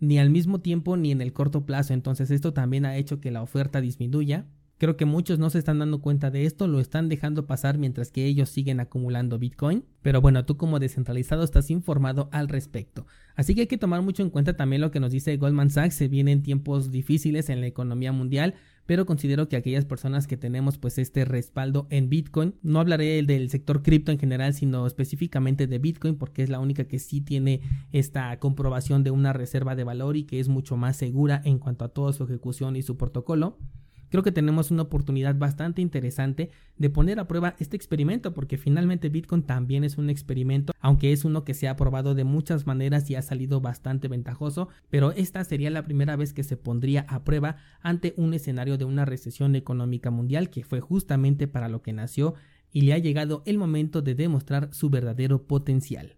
ni 0.00 0.18
al 0.18 0.30
mismo 0.30 0.60
tiempo 0.60 0.96
ni 0.96 1.10
en 1.10 1.20
el 1.20 1.32
corto 1.32 1.64
plazo. 1.66 1.94
Entonces 1.94 2.30
esto 2.30 2.52
también 2.52 2.84
ha 2.84 2.96
hecho 2.96 3.20
que 3.20 3.30
la 3.30 3.42
oferta 3.42 3.80
disminuya. 3.80 4.46
Creo 4.78 4.96
que 4.96 5.06
muchos 5.06 5.40
no 5.40 5.50
se 5.50 5.58
están 5.58 5.80
dando 5.80 6.00
cuenta 6.00 6.30
de 6.30 6.44
esto, 6.44 6.68
lo 6.68 6.78
están 6.78 7.08
dejando 7.08 7.48
pasar 7.48 7.78
mientras 7.78 8.12
que 8.12 8.26
ellos 8.26 8.48
siguen 8.48 8.78
acumulando 8.78 9.36
Bitcoin. 9.36 9.84
Pero 10.02 10.20
bueno, 10.20 10.44
tú 10.44 10.56
como 10.56 10.78
descentralizado 10.78 11.42
estás 11.42 11.70
informado 11.72 12.28
al 12.30 12.48
respecto. 12.48 13.04
Así 13.34 13.56
que 13.56 13.62
hay 13.62 13.66
que 13.66 13.76
tomar 13.76 14.02
mucho 14.02 14.22
en 14.22 14.30
cuenta 14.30 14.56
también 14.56 14.80
lo 14.80 14.92
que 14.92 15.00
nos 15.00 15.10
dice 15.10 15.36
Goldman 15.36 15.70
Sachs. 15.70 15.96
Se 15.96 16.06
vienen 16.06 16.44
tiempos 16.44 16.92
difíciles 16.92 17.48
en 17.48 17.60
la 17.60 17.66
economía 17.66 18.12
mundial 18.12 18.54
pero 18.88 19.04
considero 19.04 19.50
que 19.50 19.56
aquellas 19.56 19.84
personas 19.84 20.26
que 20.26 20.38
tenemos 20.38 20.78
pues 20.78 20.96
este 20.96 21.26
respaldo 21.26 21.86
en 21.90 22.08
Bitcoin, 22.08 22.54
no 22.62 22.80
hablaré 22.80 23.22
del 23.22 23.50
sector 23.50 23.82
cripto 23.82 24.12
en 24.12 24.18
general, 24.18 24.54
sino 24.54 24.86
específicamente 24.86 25.66
de 25.66 25.78
Bitcoin 25.78 26.16
porque 26.16 26.42
es 26.42 26.48
la 26.48 26.58
única 26.58 26.84
que 26.84 26.98
sí 26.98 27.20
tiene 27.20 27.60
esta 27.92 28.38
comprobación 28.38 29.04
de 29.04 29.10
una 29.10 29.34
reserva 29.34 29.76
de 29.76 29.84
valor 29.84 30.16
y 30.16 30.24
que 30.24 30.40
es 30.40 30.48
mucho 30.48 30.78
más 30.78 30.96
segura 30.96 31.42
en 31.44 31.58
cuanto 31.58 31.84
a 31.84 31.90
toda 31.90 32.14
su 32.14 32.24
ejecución 32.24 32.76
y 32.76 32.82
su 32.82 32.96
protocolo 32.96 33.58
creo 34.10 34.22
que 34.22 34.32
tenemos 34.32 34.70
una 34.70 34.82
oportunidad 34.82 35.34
bastante 35.36 35.82
interesante 35.82 36.50
de 36.76 36.90
poner 36.90 37.20
a 37.20 37.28
prueba 37.28 37.54
este 37.58 37.76
experimento 37.76 38.34
porque 38.34 38.58
finalmente 38.58 39.08
Bitcoin 39.08 39.42
también 39.42 39.84
es 39.84 39.98
un 39.98 40.10
experimento, 40.10 40.72
aunque 40.80 41.12
es 41.12 41.24
uno 41.24 41.44
que 41.44 41.54
se 41.54 41.68
ha 41.68 41.76
probado 41.76 42.14
de 42.14 42.24
muchas 42.24 42.66
maneras 42.66 43.08
y 43.10 43.14
ha 43.14 43.22
salido 43.22 43.60
bastante 43.60 44.08
ventajoso, 44.08 44.68
pero 44.90 45.12
esta 45.12 45.42
sería 45.44 45.70
la 45.70 45.84
primera 45.84 46.16
vez 46.16 46.32
que 46.32 46.44
se 46.44 46.56
pondría 46.56 47.06
a 47.08 47.24
prueba 47.24 47.56
ante 47.80 48.14
un 48.16 48.34
escenario 48.34 48.78
de 48.78 48.84
una 48.84 49.04
recesión 49.04 49.56
económica 49.56 50.10
mundial 50.10 50.50
que 50.50 50.64
fue 50.64 50.80
justamente 50.80 51.48
para 51.48 51.68
lo 51.68 51.82
que 51.82 51.92
nació 51.92 52.34
y 52.72 52.82
le 52.82 52.92
ha 52.92 52.98
llegado 52.98 53.42
el 53.46 53.58
momento 53.58 54.02
de 54.02 54.14
demostrar 54.14 54.68
su 54.72 54.90
verdadero 54.90 55.46
potencial. 55.46 56.16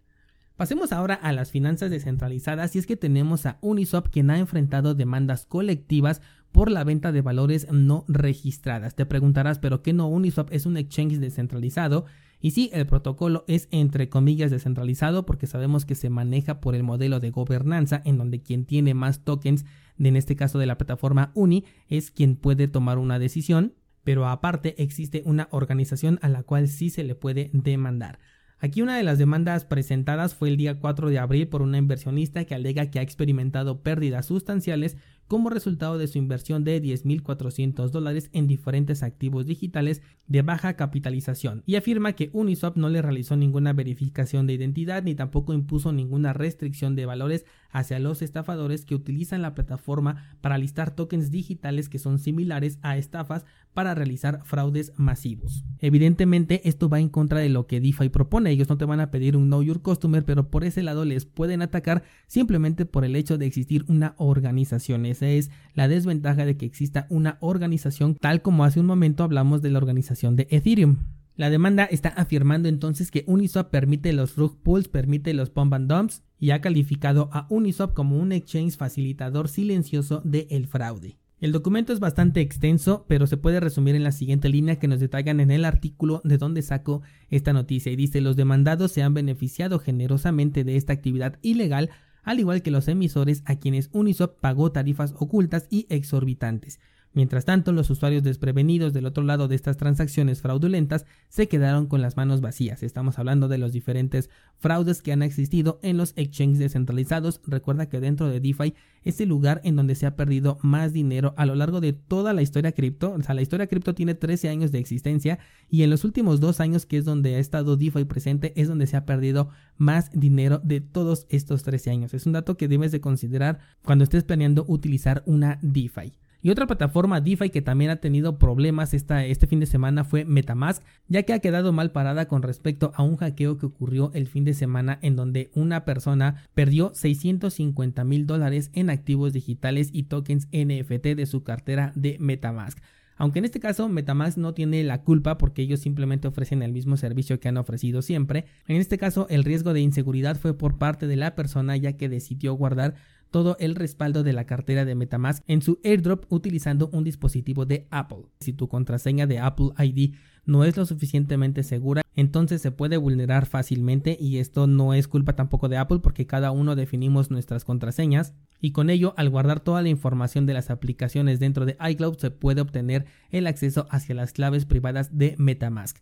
Pasemos 0.61 0.93
ahora 0.93 1.15
a 1.15 1.33
las 1.33 1.51
finanzas 1.51 1.91
descentralizadas 1.91 2.77
y 2.77 2.79
es 2.79 2.87
que 2.87 2.99
tenemos 2.99 3.47
a 3.47 3.57
Uniswap 3.63 4.11
quien 4.11 4.31
ha 4.31 4.39
enfrentado 4.39 4.95
demandas 4.95 5.47
colectivas 5.47 6.21
por 6.53 6.71
la 6.71 6.85
venta 6.85 7.13
de 7.13 7.23
valores 7.23 7.69
no 7.71 8.05
registradas. 8.09 8.95
Te 8.95 9.07
preguntarás, 9.07 9.59
¿pero 9.59 9.83
qué 9.83 9.93
no 9.93 10.09
Uniswap 10.09 10.53
es 10.53 10.67
un 10.67 10.77
exchange 10.77 11.19
descentralizado? 11.19 12.07
Y 12.41 12.53
sí, 12.53 12.71
el 12.73 12.87
protocolo 12.87 13.45
es 13.49 13.69
entre 13.71 14.09
comillas 14.09 14.51
descentralizado 14.51 15.27
porque 15.27 15.47
sabemos 15.47 15.85
que 15.85 15.95
se 15.95 16.09
maneja 16.09 16.61
por 16.61 16.75
el 16.75 16.83
modelo 16.83 17.21
de 17.21 17.31
gobernanza 17.31 18.01
en 18.05 18.17
donde 18.17 18.43
quien 18.43 18.65
tiene 18.65 18.95
más 18.95 19.25
tokens, 19.25 19.67
en 19.99 20.17
este 20.17 20.37
caso 20.37 20.59
de 20.59 20.67
la 20.67 20.79
plataforma 20.79 21.33
Uni, 21.35 21.65
es 21.89 22.11
quien 22.11 22.37
puede 22.37 22.67
tomar 22.67 22.99
una 22.99 23.19
decisión, 23.19 23.75
pero 24.05 24.27
aparte 24.27 24.83
existe 24.83 25.23
una 25.27 25.49
organización 25.51 26.19
a 26.23 26.29
la 26.29 26.43
cual 26.43 26.69
sí 26.69 26.89
se 26.89 27.05
le 27.05 27.15
puede 27.15 27.51
demandar. 27.53 28.19
Aquí 28.59 28.83
una 28.83 28.97
de 28.97 29.03
las 29.03 29.19
demandas 29.19 29.65
presentadas 29.65 30.35
fue 30.35 30.49
el 30.49 30.59
día 30.59 30.79
4 30.79 31.09
de 31.09 31.19
abril 31.19 31.49
por 31.49 31.63
una 31.63 31.79
inversionista 31.79 32.45
que 32.45 32.55
alega 32.55 32.91
que 32.91 32.99
ha 32.99 33.03
experimentado 33.03 33.83
pérdidas 33.83 34.27
sustanciales 34.27 34.99
como 35.31 35.49
resultado 35.49 35.97
de 35.97 36.09
su 36.09 36.19
inversión 36.19 36.65
de 36.65 36.83
10.400 36.83 37.91
dólares 37.91 38.31
en 38.33 38.49
diferentes 38.49 39.05
activos 39.05 39.47
digitales 39.47 40.03
de 40.27 40.43
baja 40.43 40.75
capitalización. 40.75 41.63
Y 41.67 41.77
afirma 41.77 42.15
que 42.15 42.31
Uniswap 42.33 42.77
no 42.77 42.89
le 42.89 43.01
realizó 43.01 43.37
ninguna 43.37 43.73
verificación 43.73 44.49
de 44.49 44.55
identidad 44.55 45.05
ni 45.05 45.15
tampoco 45.15 45.53
impuso 45.53 45.93
ninguna 45.93 46.33
restricción 46.33 46.97
de 46.97 47.07
valores 47.07 47.47
hacia 47.71 48.01
los 48.01 48.23
estafadores 48.23 48.85
que 48.85 48.97
utilizan 48.97 49.41
la 49.41 49.55
plataforma 49.55 50.35
para 50.41 50.59
listar 50.59 50.97
tokens 50.97 51.31
digitales 51.31 51.89
que 51.89 52.01
son 52.01 52.19
similares 52.19 52.81
a 52.83 52.97
estafas 52.97 53.45
para 53.75 53.95
realizar 53.95 54.41
fraudes 54.45 54.93
masivos. 54.97 55.65
Evidentemente 55.79 56.69
esto 56.69 56.89
va 56.89 57.01
en 57.01 57.09
contra 57.09 57.41
de 57.41 57.49
lo 57.49 57.67
que 57.67 57.81
DeFi 57.81 58.09
propone, 58.09 58.51
ellos 58.51 58.69
no 58.69 58.79
te 58.79 58.85
van 58.85 59.01
a 59.01 59.11
pedir 59.11 59.37
un 59.37 59.47
Know 59.47 59.63
Your 59.63 59.83
Customer, 59.83 60.25
pero 60.25 60.51
por 60.51 60.65
ese 60.65 60.83
lado 60.83 61.05
les 61.05 61.25
pueden 61.25 61.63
atacar 61.63 62.03
simplemente 62.27 62.87
por 62.87 63.05
el 63.05 63.17
hecho 63.17 63.39
de 63.39 63.47
existir 63.47 63.85
una 63.89 64.15
organización 64.19 65.07
es 65.07 65.51
la 65.75 65.89
desventaja 65.89 66.45
de 66.45 66.57
que 66.57 66.67
exista 66.67 67.07
una 67.11 67.39
organización 67.41 68.15
tal 68.15 68.43
como 68.43 68.65
hace 68.65 68.81
un 68.81 68.87
momento 68.87 69.25
hablamos 69.25 69.63
de 69.63 69.71
la 69.71 69.79
organización 69.79 70.37
de 70.37 70.47
Ethereum. 70.51 70.99
La 71.37 71.49
demanda 71.49 71.85
está 71.85 72.11
afirmando 72.11 72.69
entonces 72.69 73.11
que 73.11 73.25
Uniswap 73.27 73.71
permite 73.71 74.13
los 74.13 74.37
rug 74.37 74.59
pools, 74.63 74.89
permite 74.89 75.33
los 75.33 75.49
pump 75.49 75.73
and 75.73 75.91
dumps 75.91 76.23
y 76.39 76.51
ha 76.51 76.61
calificado 76.61 77.31
a 77.33 77.47
Uniswap 77.49 77.95
como 77.95 78.19
un 78.19 78.33
exchange 78.33 78.77
facilitador 78.77 79.49
silencioso 79.49 80.21
del 80.25 80.67
fraude. 80.67 81.17
El 81.41 81.53
documento 81.53 81.95
es 81.95 82.01
bastante 82.01 82.43
extenso, 82.43 83.07
pero 83.09 83.27
se 83.27 83.39
puede 83.39 83.61
resumir 83.61 83.95
en 83.95 84.05
la 84.05 84.13
siguiente 84.13 84.51
línea 84.51 84.79
que 84.79 84.89
nos 84.89 85.01
detallan 85.01 85.41
en 85.41 85.51
el 85.51 85.65
artículo 85.65 86.21
de 86.23 86.37
donde 86.37 86.61
saco 86.61 87.01
esta 87.31 87.55
noticia 87.55 87.91
y 87.91 87.97
dice 87.97 88.21
los 88.21 88.37
demandados 88.37 88.93
se 88.93 89.03
han 89.03 89.15
beneficiado 89.15 89.79
generosamente 89.79 90.65
de 90.65 90.77
esta 90.77 90.93
actividad 90.93 91.39
ilegal 91.41 91.89
al 92.23 92.41
igual 92.41 92.61
que 92.61 92.71
los 92.71 92.89
emisores 92.89 93.43
a 93.47 93.57
quienes 93.57 93.89
Uniswap 93.93 94.39
pagó 94.39 94.71
tarifas 94.71 95.15
ocultas 95.19 95.67
y 95.71 95.87
exorbitantes. 95.89 96.79
Mientras 97.13 97.45
tanto, 97.45 97.73
los 97.73 97.91
usuarios 97.91 98.23
desprevenidos 98.23 98.93
del 98.93 99.05
otro 99.05 99.25
lado 99.25 99.49
de 99.49 99.57
estas 99.57 99.77
transacciones 99.77 100.43
fraudulentas 100.43 101.07
se 101.29 101.49
quedaron 101.49 101.87
con 101.87 102.03
las 102.03 102.17
manos 102.17 102.41
vacías. 102.41 102.85
Estamos 102.85 103.19
hablando 103.19 103.49
de 103.49 103.59
los 103.59 103.73
diferentes 103.73 104.31
fraudes 104.59 105.03
que 105.03 105.11
han 105.11 105.23
existido 105.23 105.81
en 105.83 105.97
los 105.97 106.13
exchanges 106.15 106.61
descentralizados. 106.61 107.41
Recuerda 107.45 107.89
que 107.89 107.99
dentro 107.99 108.29
de 108.29 108.39
DeFi 108.39 108.75
es 109.03 109.21
el 109.21 109.29
lugar 109.29 109.61
en 109.65 109.75
donde 109.75 109.97
se 109.97 110.07
ha 110.07 110.15
perdido 110.15 110.59
más 110.63 110.93
dinero 110.93 111.35
a 111.37 111.47
lo 111.47 111.57
largo 111.57 111.81
de 111.81 111.95
toda 111.95 112.33
la 112.33 112.43
historia 112.43 112.71
cripto. 112.71 113.11
O 113.11 113.23
sea, 113.25 113.35
la 113.35 113.43
historia 113.43 113.67
cripto 113.67 113.93
tiene 113.93 114.15
13 114.15 114.49
años 114.49 114.71
de 114.71 114.79
existencia 114.79 115.41
y 115.69 115.83
en 115.83 115.91
los 115.91 116.05
últimos 116.05 116.39
dos 116.39 116.61
años, 116.61 116.87
que 116.87 116.97
es 116.97 117.05
donde 117.05 117.35
ha 117.35 117.39
estado 117.41 117.77
DeFi 117.77 118.05
presente, 118.05 118.53
es 118.55 118.69
donde 118.69 118.87
se 118.87 118.97
ha 118.97 119.05
perdido 119.05 119.49
más 119.79 120.13
dinero 120.13 120.61
de 120.63 120.81
todos 120.81 121.27
estos 121.29 121.65
13 121.65 121.91
años. 121.91 122.15
Es 122.15 122.27
un 122.27 122.35
dato 122.35 122.57
que 122.57 122.69
debes 122.69 122.93
de 122.93 123.01
considerar 123.01 123.59
cuando 123.83 124.05
estés 124.05 124.23
planeando 124.23 124.65
utilizar 124.69 125.25
una 125.27 125.59
DeFi. 125.61 126.13
Y 126.43 126.51
otra 126.51 126.67
plataforma 126.67 127.21
DeFi 127.21 127.51
que 127.51 127.61
también 127.61 127.91
ha 127.91 127.97
tenido 127.97 128.39
problemas 128.39 128.95
esta, 128.95 129.27
este 129.27 129.47
fin 129.47 129.61
de 129.61 129.67
semana 129.67 130.05
fue 130.05 130.25
Metamask, 130.25 130.83
ya 131.07 131.23
que 131.25 131.35
ha 131.35 131.41
quedado 131.41 131.73
mal 131.73 131.93
parada 131.93 132.29
con 132.29 132.43
respecto 132.43 132.93
a 132.95 133.03
un 133.03 133.17
hackeo 133.17 133.59
que 133.59 133.67
ocurrió 133.67 134.11
el 134.15 134.27
fin 134.27 134.45
de 134.45 134.55
semana 134.55 134.99
en 135.03 135.17
donde 135.17 135.51
una 135.55 135.85
persona 135.85 136.47
perdió 136.55 136.93
650 136.95 138.05
mil 138.05 138.27
dólares 138.27 138.71
en 138.73 138.89
activos 138.89 139.35
digitales 139.35 139.91
y 139.93 140.05
tokens 140.05 140.49
NFT 140.53 141.09
de 141.17 141.27
su 141.27 141.43
cartera 141.43 141.93
de 141.95 142.17
Metamask. 142.21 142.79
Aunque 143.21 143.39
en 143.39 143.45
este 143.45 143.61
caso 143.61 143.87
Metamask 143.91 144.39
no 144.39 144.55
tiene 144.55 144.83
la 144.83 145.03
culpa 145.03 145.37
porque 145.37 145.61
ellos 145.61 145.81
simplemente 145.81 146.27
ofrecen 146.27 146.63
el 146.63 146.73
mismo 146.73 146.97
servicio 146.97 147.39
que 147.39 147.49
han 147.49 147.59
ofrecido 147.59 148.01
siempre, 148.01 148.47
en 148.67 148.77
este 148.77 148.97
caso 148.97 149.27
el 149.29 149.45
riesgo 149.45 149.75
de 149.75 149.83
inseguridad 149.83 150.39
fue 150.39 150.57
por 150.57 150.79
parte 150.79 151.07
de 151.07 151.17
la 151.17 151.35
persona 151.35 151.77
ya 151.77 151.99
que 151.99 152.09
decidió 152.09 152.55
guardar 152.55 152.95
todo 153.31 153.57
el 153.61 153.75
respaldo 153.75 154.23
de 154.23 154.33
la 154.33 154.45
cartera 154.45 154.85
de 154.85 154.95
Metamask 154.95 155.43
en 155.47 155.63
su 155.63 155.79
airdrop 155.85 156.25
utilizando 156.29 156.91
un 156.93 157.05
dispositivo 157.05 157.67
de 157.67 157.87
Apple. 157.91 158.27
Si 158.41 158.53
tu 158.53 158.69
contraseña 158.69 159.27
de 159.27 159.39
Apple 159.39 159.71
ID 159.79 160.15
no 160.45 160.65
es 160.65 160.77
lo 160.77 160.85
suficientemente 160.85 161.63
segura, 161.63 162.03
entonces 162.17 162.61
se 162.61 162.73
puede 162.73 162.97
vulnerar 162.97 163.47
fácilmente 163.47 164.17
y 164.21 164.39
esto 164.39 164.67
no 164.67 164.95
es 164.95 165.09
culpa 165.09 165.37
tampoco 165.37 165.69
de 165.69 165.77
Apple 165.77 166.01
porque 166.03 166.27
cada 166.27 166.51
uno 166.51 166.77
definimos 166.77 167.31
nuestras 167.31 167.65
contraseñas 167.65 168.35
y 168.61 168.73
con 168.73 168.91
ello 168.91 169.15
al 169.17 169.31
guardar 169.31 169.61
toda 169.61 169.81
la 169.83 169.89
información 169.89 170.47
de 170.47 170.55
las 170.55 170.71
aplicaciones 170.71 171.41
dentro 171.41 171.67
de 171.67 171.77
iCloud 171.81 172.19
se 172.19 172.31
puede 172.31 172.61
obtener 172.61 173.07
el 173.31 173.47
acceso 173.47 173.87
hacia 173.91 174.15
las 174.15 174.33
claves 174.33 174.65
privadas 174.65 175.17
de 175.17 175.35
Metamask. 175.39 175.99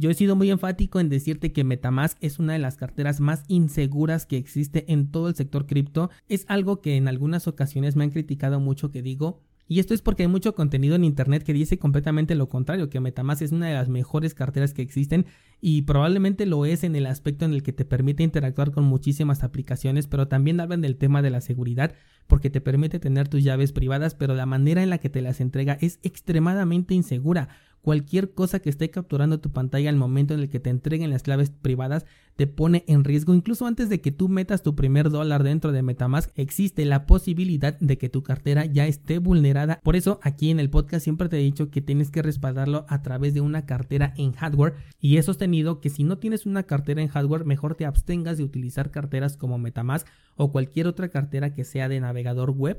Yo 0.00 0.08
he 0.08 0.14
sido 0.14 0.34
muy 0.34 0.50
enfático 0.50 0.98
en 0.98 1.10
decirte 1.10 1.52
que 1.52 1.62
Metamask 1.62 2.16
es 2.22 2.38
una 2.38 2.54
de 2.54 2.58
las 2.58 2.76
carteras 2.76 3.20
más 3.20 3.44
inseguras 3.48 4.24
que 4.24 4.38
existe 4.38 4.90
en 4.90 5.10
todo 5.10 5.28
el 5.28 5.34
sector 5.34 5.66
cripto. 5.66 6.08
Es 6.26 6.46
algo 6.48 6.80
que 6.80 6.96
en 6.96 7.06
algunas 7.06 7.46
ocasiones 7.46 7.96
me 7.96 8.04
han 8.04 8.10
criticado 8.10 8.60
mucho 8.60 8.90
que 8.90 9.02
digo, 9.02 9.42
y 9.68 9.78
esto 9.78 9.92
es 9.92 10.00
porque 10.00 10.22
hay 10.22 10.28
mucho 10.28 10.54
contenido 10.54 10.96
en 10.96 11.04
internet 11.04 11.42
que 11.42 11.52
dice 11.52 11.78
completamente 11.78 12.34
lo 12.34 12.48
contrario, 12.48 12.88
que 12.88 12.98
Metamask 12.98 13.42
es 13.42 13.52
una 13.52 13.68
de 13.68 13.74
las 13.74 13.90
mejores 13.90 14.32
carteras 14.32 14.72
que 14.72 14.80
existen 14.80 15.26
y 15.60 15.82
probablemente 15.82 16.46
lo 16.46 16.64
es 16.64 16.82
en 16.82 16.96
el 16.96 17.04
aspecto 17.04 17.44
en 17.44 17.52
el 17.52 17.62
que 17.62 17.74
te 17.74 17.84
permite 17.84 18.22
interactuar 18.22 18.70
con 18.70 18.84
muchísimas 18.84 19.44
aplicaciones, 19.44 20.06
pero 20.06 20.28
también 20.28 20.60
hablan 20.60 20.80
del 20.80 20.96
tema 20.96 21.20
de 21.20 21.28
la 21.28 21.42
seguridad 21.42 21.92
porque 22.26 22.48
te 22.48 22.62
permite 22.62 23.00
tener 23.00 23.28
tus 23.28 23.44
llaves 23.44 23.72
privadas, 23.72 24.14
pero 24.14 24.34
la 24.34 24.46
manera 24.46 24.82
en 24.82 24.88
la 24.88 24.98
que 24.98 25.10
te 25.10 25.20
las 25.20 25.42
entrega 25.42 25.76
es 25.80 25.98
extremadamente 26.02 26.94
insegura. 26.94 27.50
Cualquier 27.82 28.32
cosa 28.32 28.60
que 28.60 28.70
esté 28.70 28.90
capturando 28.90 29.40
tu 29.40 29.50
pantalla 29.50 29.90
al 29.90 29.96
momento 29.96 30.34
en 30.34 30.40
el 30.40 30.48
que 30.48 30.60
te 30.60 30.70
entreguen 30.70 31.10
las 31.10 31.22
claves 31.22 31.50
privadas 31.50 32.06
te 32.36 32.46
pone 32.46 32.84
en 32.86 33.04
riesgo. 33.04 33.34
Incluso 33.34 33.66
antes 33.66 33.90
de 33.90 34.00
que 34.00 34.12
tú 34.12 34.30
metas 34.30 34.62
tu 34.62 34.74
primer 34.74 35.10
dólar 35.10 35.42
dentro 35.42 35.72
de 35.72 35.82
Metamask, 35.82 36.30
existe 36.36 36.86
la 36.86 37.04
posibilidad 37.04 37.78
de 37.80 37.98
que 37.98 38.08
tu 38.08 38.22
cartera 38.22 38.64
ya 38.64 38.86
esté 38.86 39.18
vulnerada. 39.18 39.78
Por 39.82 39.94
eso 39.94 40.20
aquí 40.22 40.50
en 40.50 40.58
el 40.58 40.70
podcast 40.70 41.04
siempre 41.04 41.28
te 41.28 41.38
he 41.38 41.42
dicho 41.42 41.70
que 41.70 41.82
tienes 41.82 42.10
que 42.10 42.22
respaldarlo 42.22 42.86
a 42.88 43.02
través 43.02 43.34
de 43.34 43.42
una 43.42 43.66
cartera 43.66 44.14
en 44.16 44.32
hardware 44.32 44.74
y 45.00 45.18
he 45.18 45.22
sostenido 45.22 45.80
que 45.80 45.90
si 45.90 46.02
no 46.02 46.16
tienes 46.16 46.46
una 46.46 46.62
cartera 46.62 47.02
en 47.02 47.08
hardware, 47.08 47.44
mejor 47.44 47.74
te 47.74 47.84
abstengas 47.84 48.38
de 48.38 48.44
utilizar 48.44 48.90
carteras 48.90 49.36
como 49.36 49.58
Metamask 49.58 50.06
o 50.36 50.50
cualquier 50.50 50.86
otra 50.86 51.10
cartera 51.10 51.52
que 51.52 51.64
sea 51.64 51.90
de 51.90 52.00
navegador 52.00 52.52
web 52.52 52.78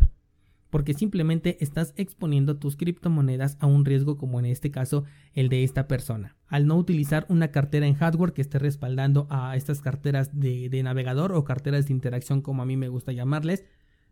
porque 0.72 0.96
simplemente 0.96 1.58
estás 1.60 1.94
exponiendo 1.98 2.58
tus 2.58 2.78
criptomonedas 2.78 3.58
a 3.60 3.68
un 3.68 3.86
riesgo 3.86 4.18
como 4.18 4.40
en 4.40 4.48
este 4.48 4.72
caso 4.72 5.04
el 5.34 5.50
de 5.50 5.64
esta 5.64 5.88
persona. 5.88 6.38
Al 6.48 6.66
no 6.66 6.78
utilizar 6.78 7.28
una 7.30 7.50
cartera 7.50 7.86
en 7.86 7.94
hardware 7.94 8.34
que 8.34 8.42
esté 8.42 8.58
respaldando 8.58 9.28
a 9.30 9.56
estas 9.56 9.82
carteras 9.82 10.32
de, 10.34 10.82
navegador 10.82 11.34
o 11.34 11.44
carteras 11.44 11.88
de 11.88 11.94
interacción 11.94 12.42
como 12.42 12.64
a 12.64 12.66
mí 12.66 12.78
me 12.78 12.88
gusta 12.88 13.12
llamarles, 13.12 13.66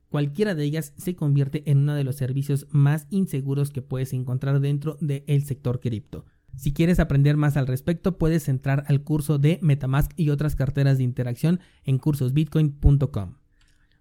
cualquiera 0.09 0.53
de 0.53 0.65
ellas 0.65 0.93
se 0.97 1.15
convierte 1.15 1.63
en 1.65 1.79
uno 1.79 1.95
de 1.95 2.03
los 2.03 2.17
servicios 2.17 2.67
más 2.69 3.07
inseguros 3.09 3.71
que 3.71 3.81
puedes 3.81 4.13
encontrar 4.13 4.59
dentro 4.59 4.97
del 4.99 5.43
sector 5.43 5.79
cripto. 5.79 6.25
Si 6.55 6.73
quieres 6.73 6.99
aprender 6.99 7.37
más 7.37 7.55
al 7.55 7.67
respecto, 7.67 8.17
puedes 8.17 8.49
entrar 8.49 8.83
al 8.87 9.01
curso 9.01 9.37
de 9.37 9.59
Metamask 9.61 10.11
y 10.17 10.29
otras 10.29 10.55
carteras 10.55 10.97
de 10.97 11.05
interacción 11.05 11.61
en 11.85 11.99
cursosbitcoin.com. 11.99 13.38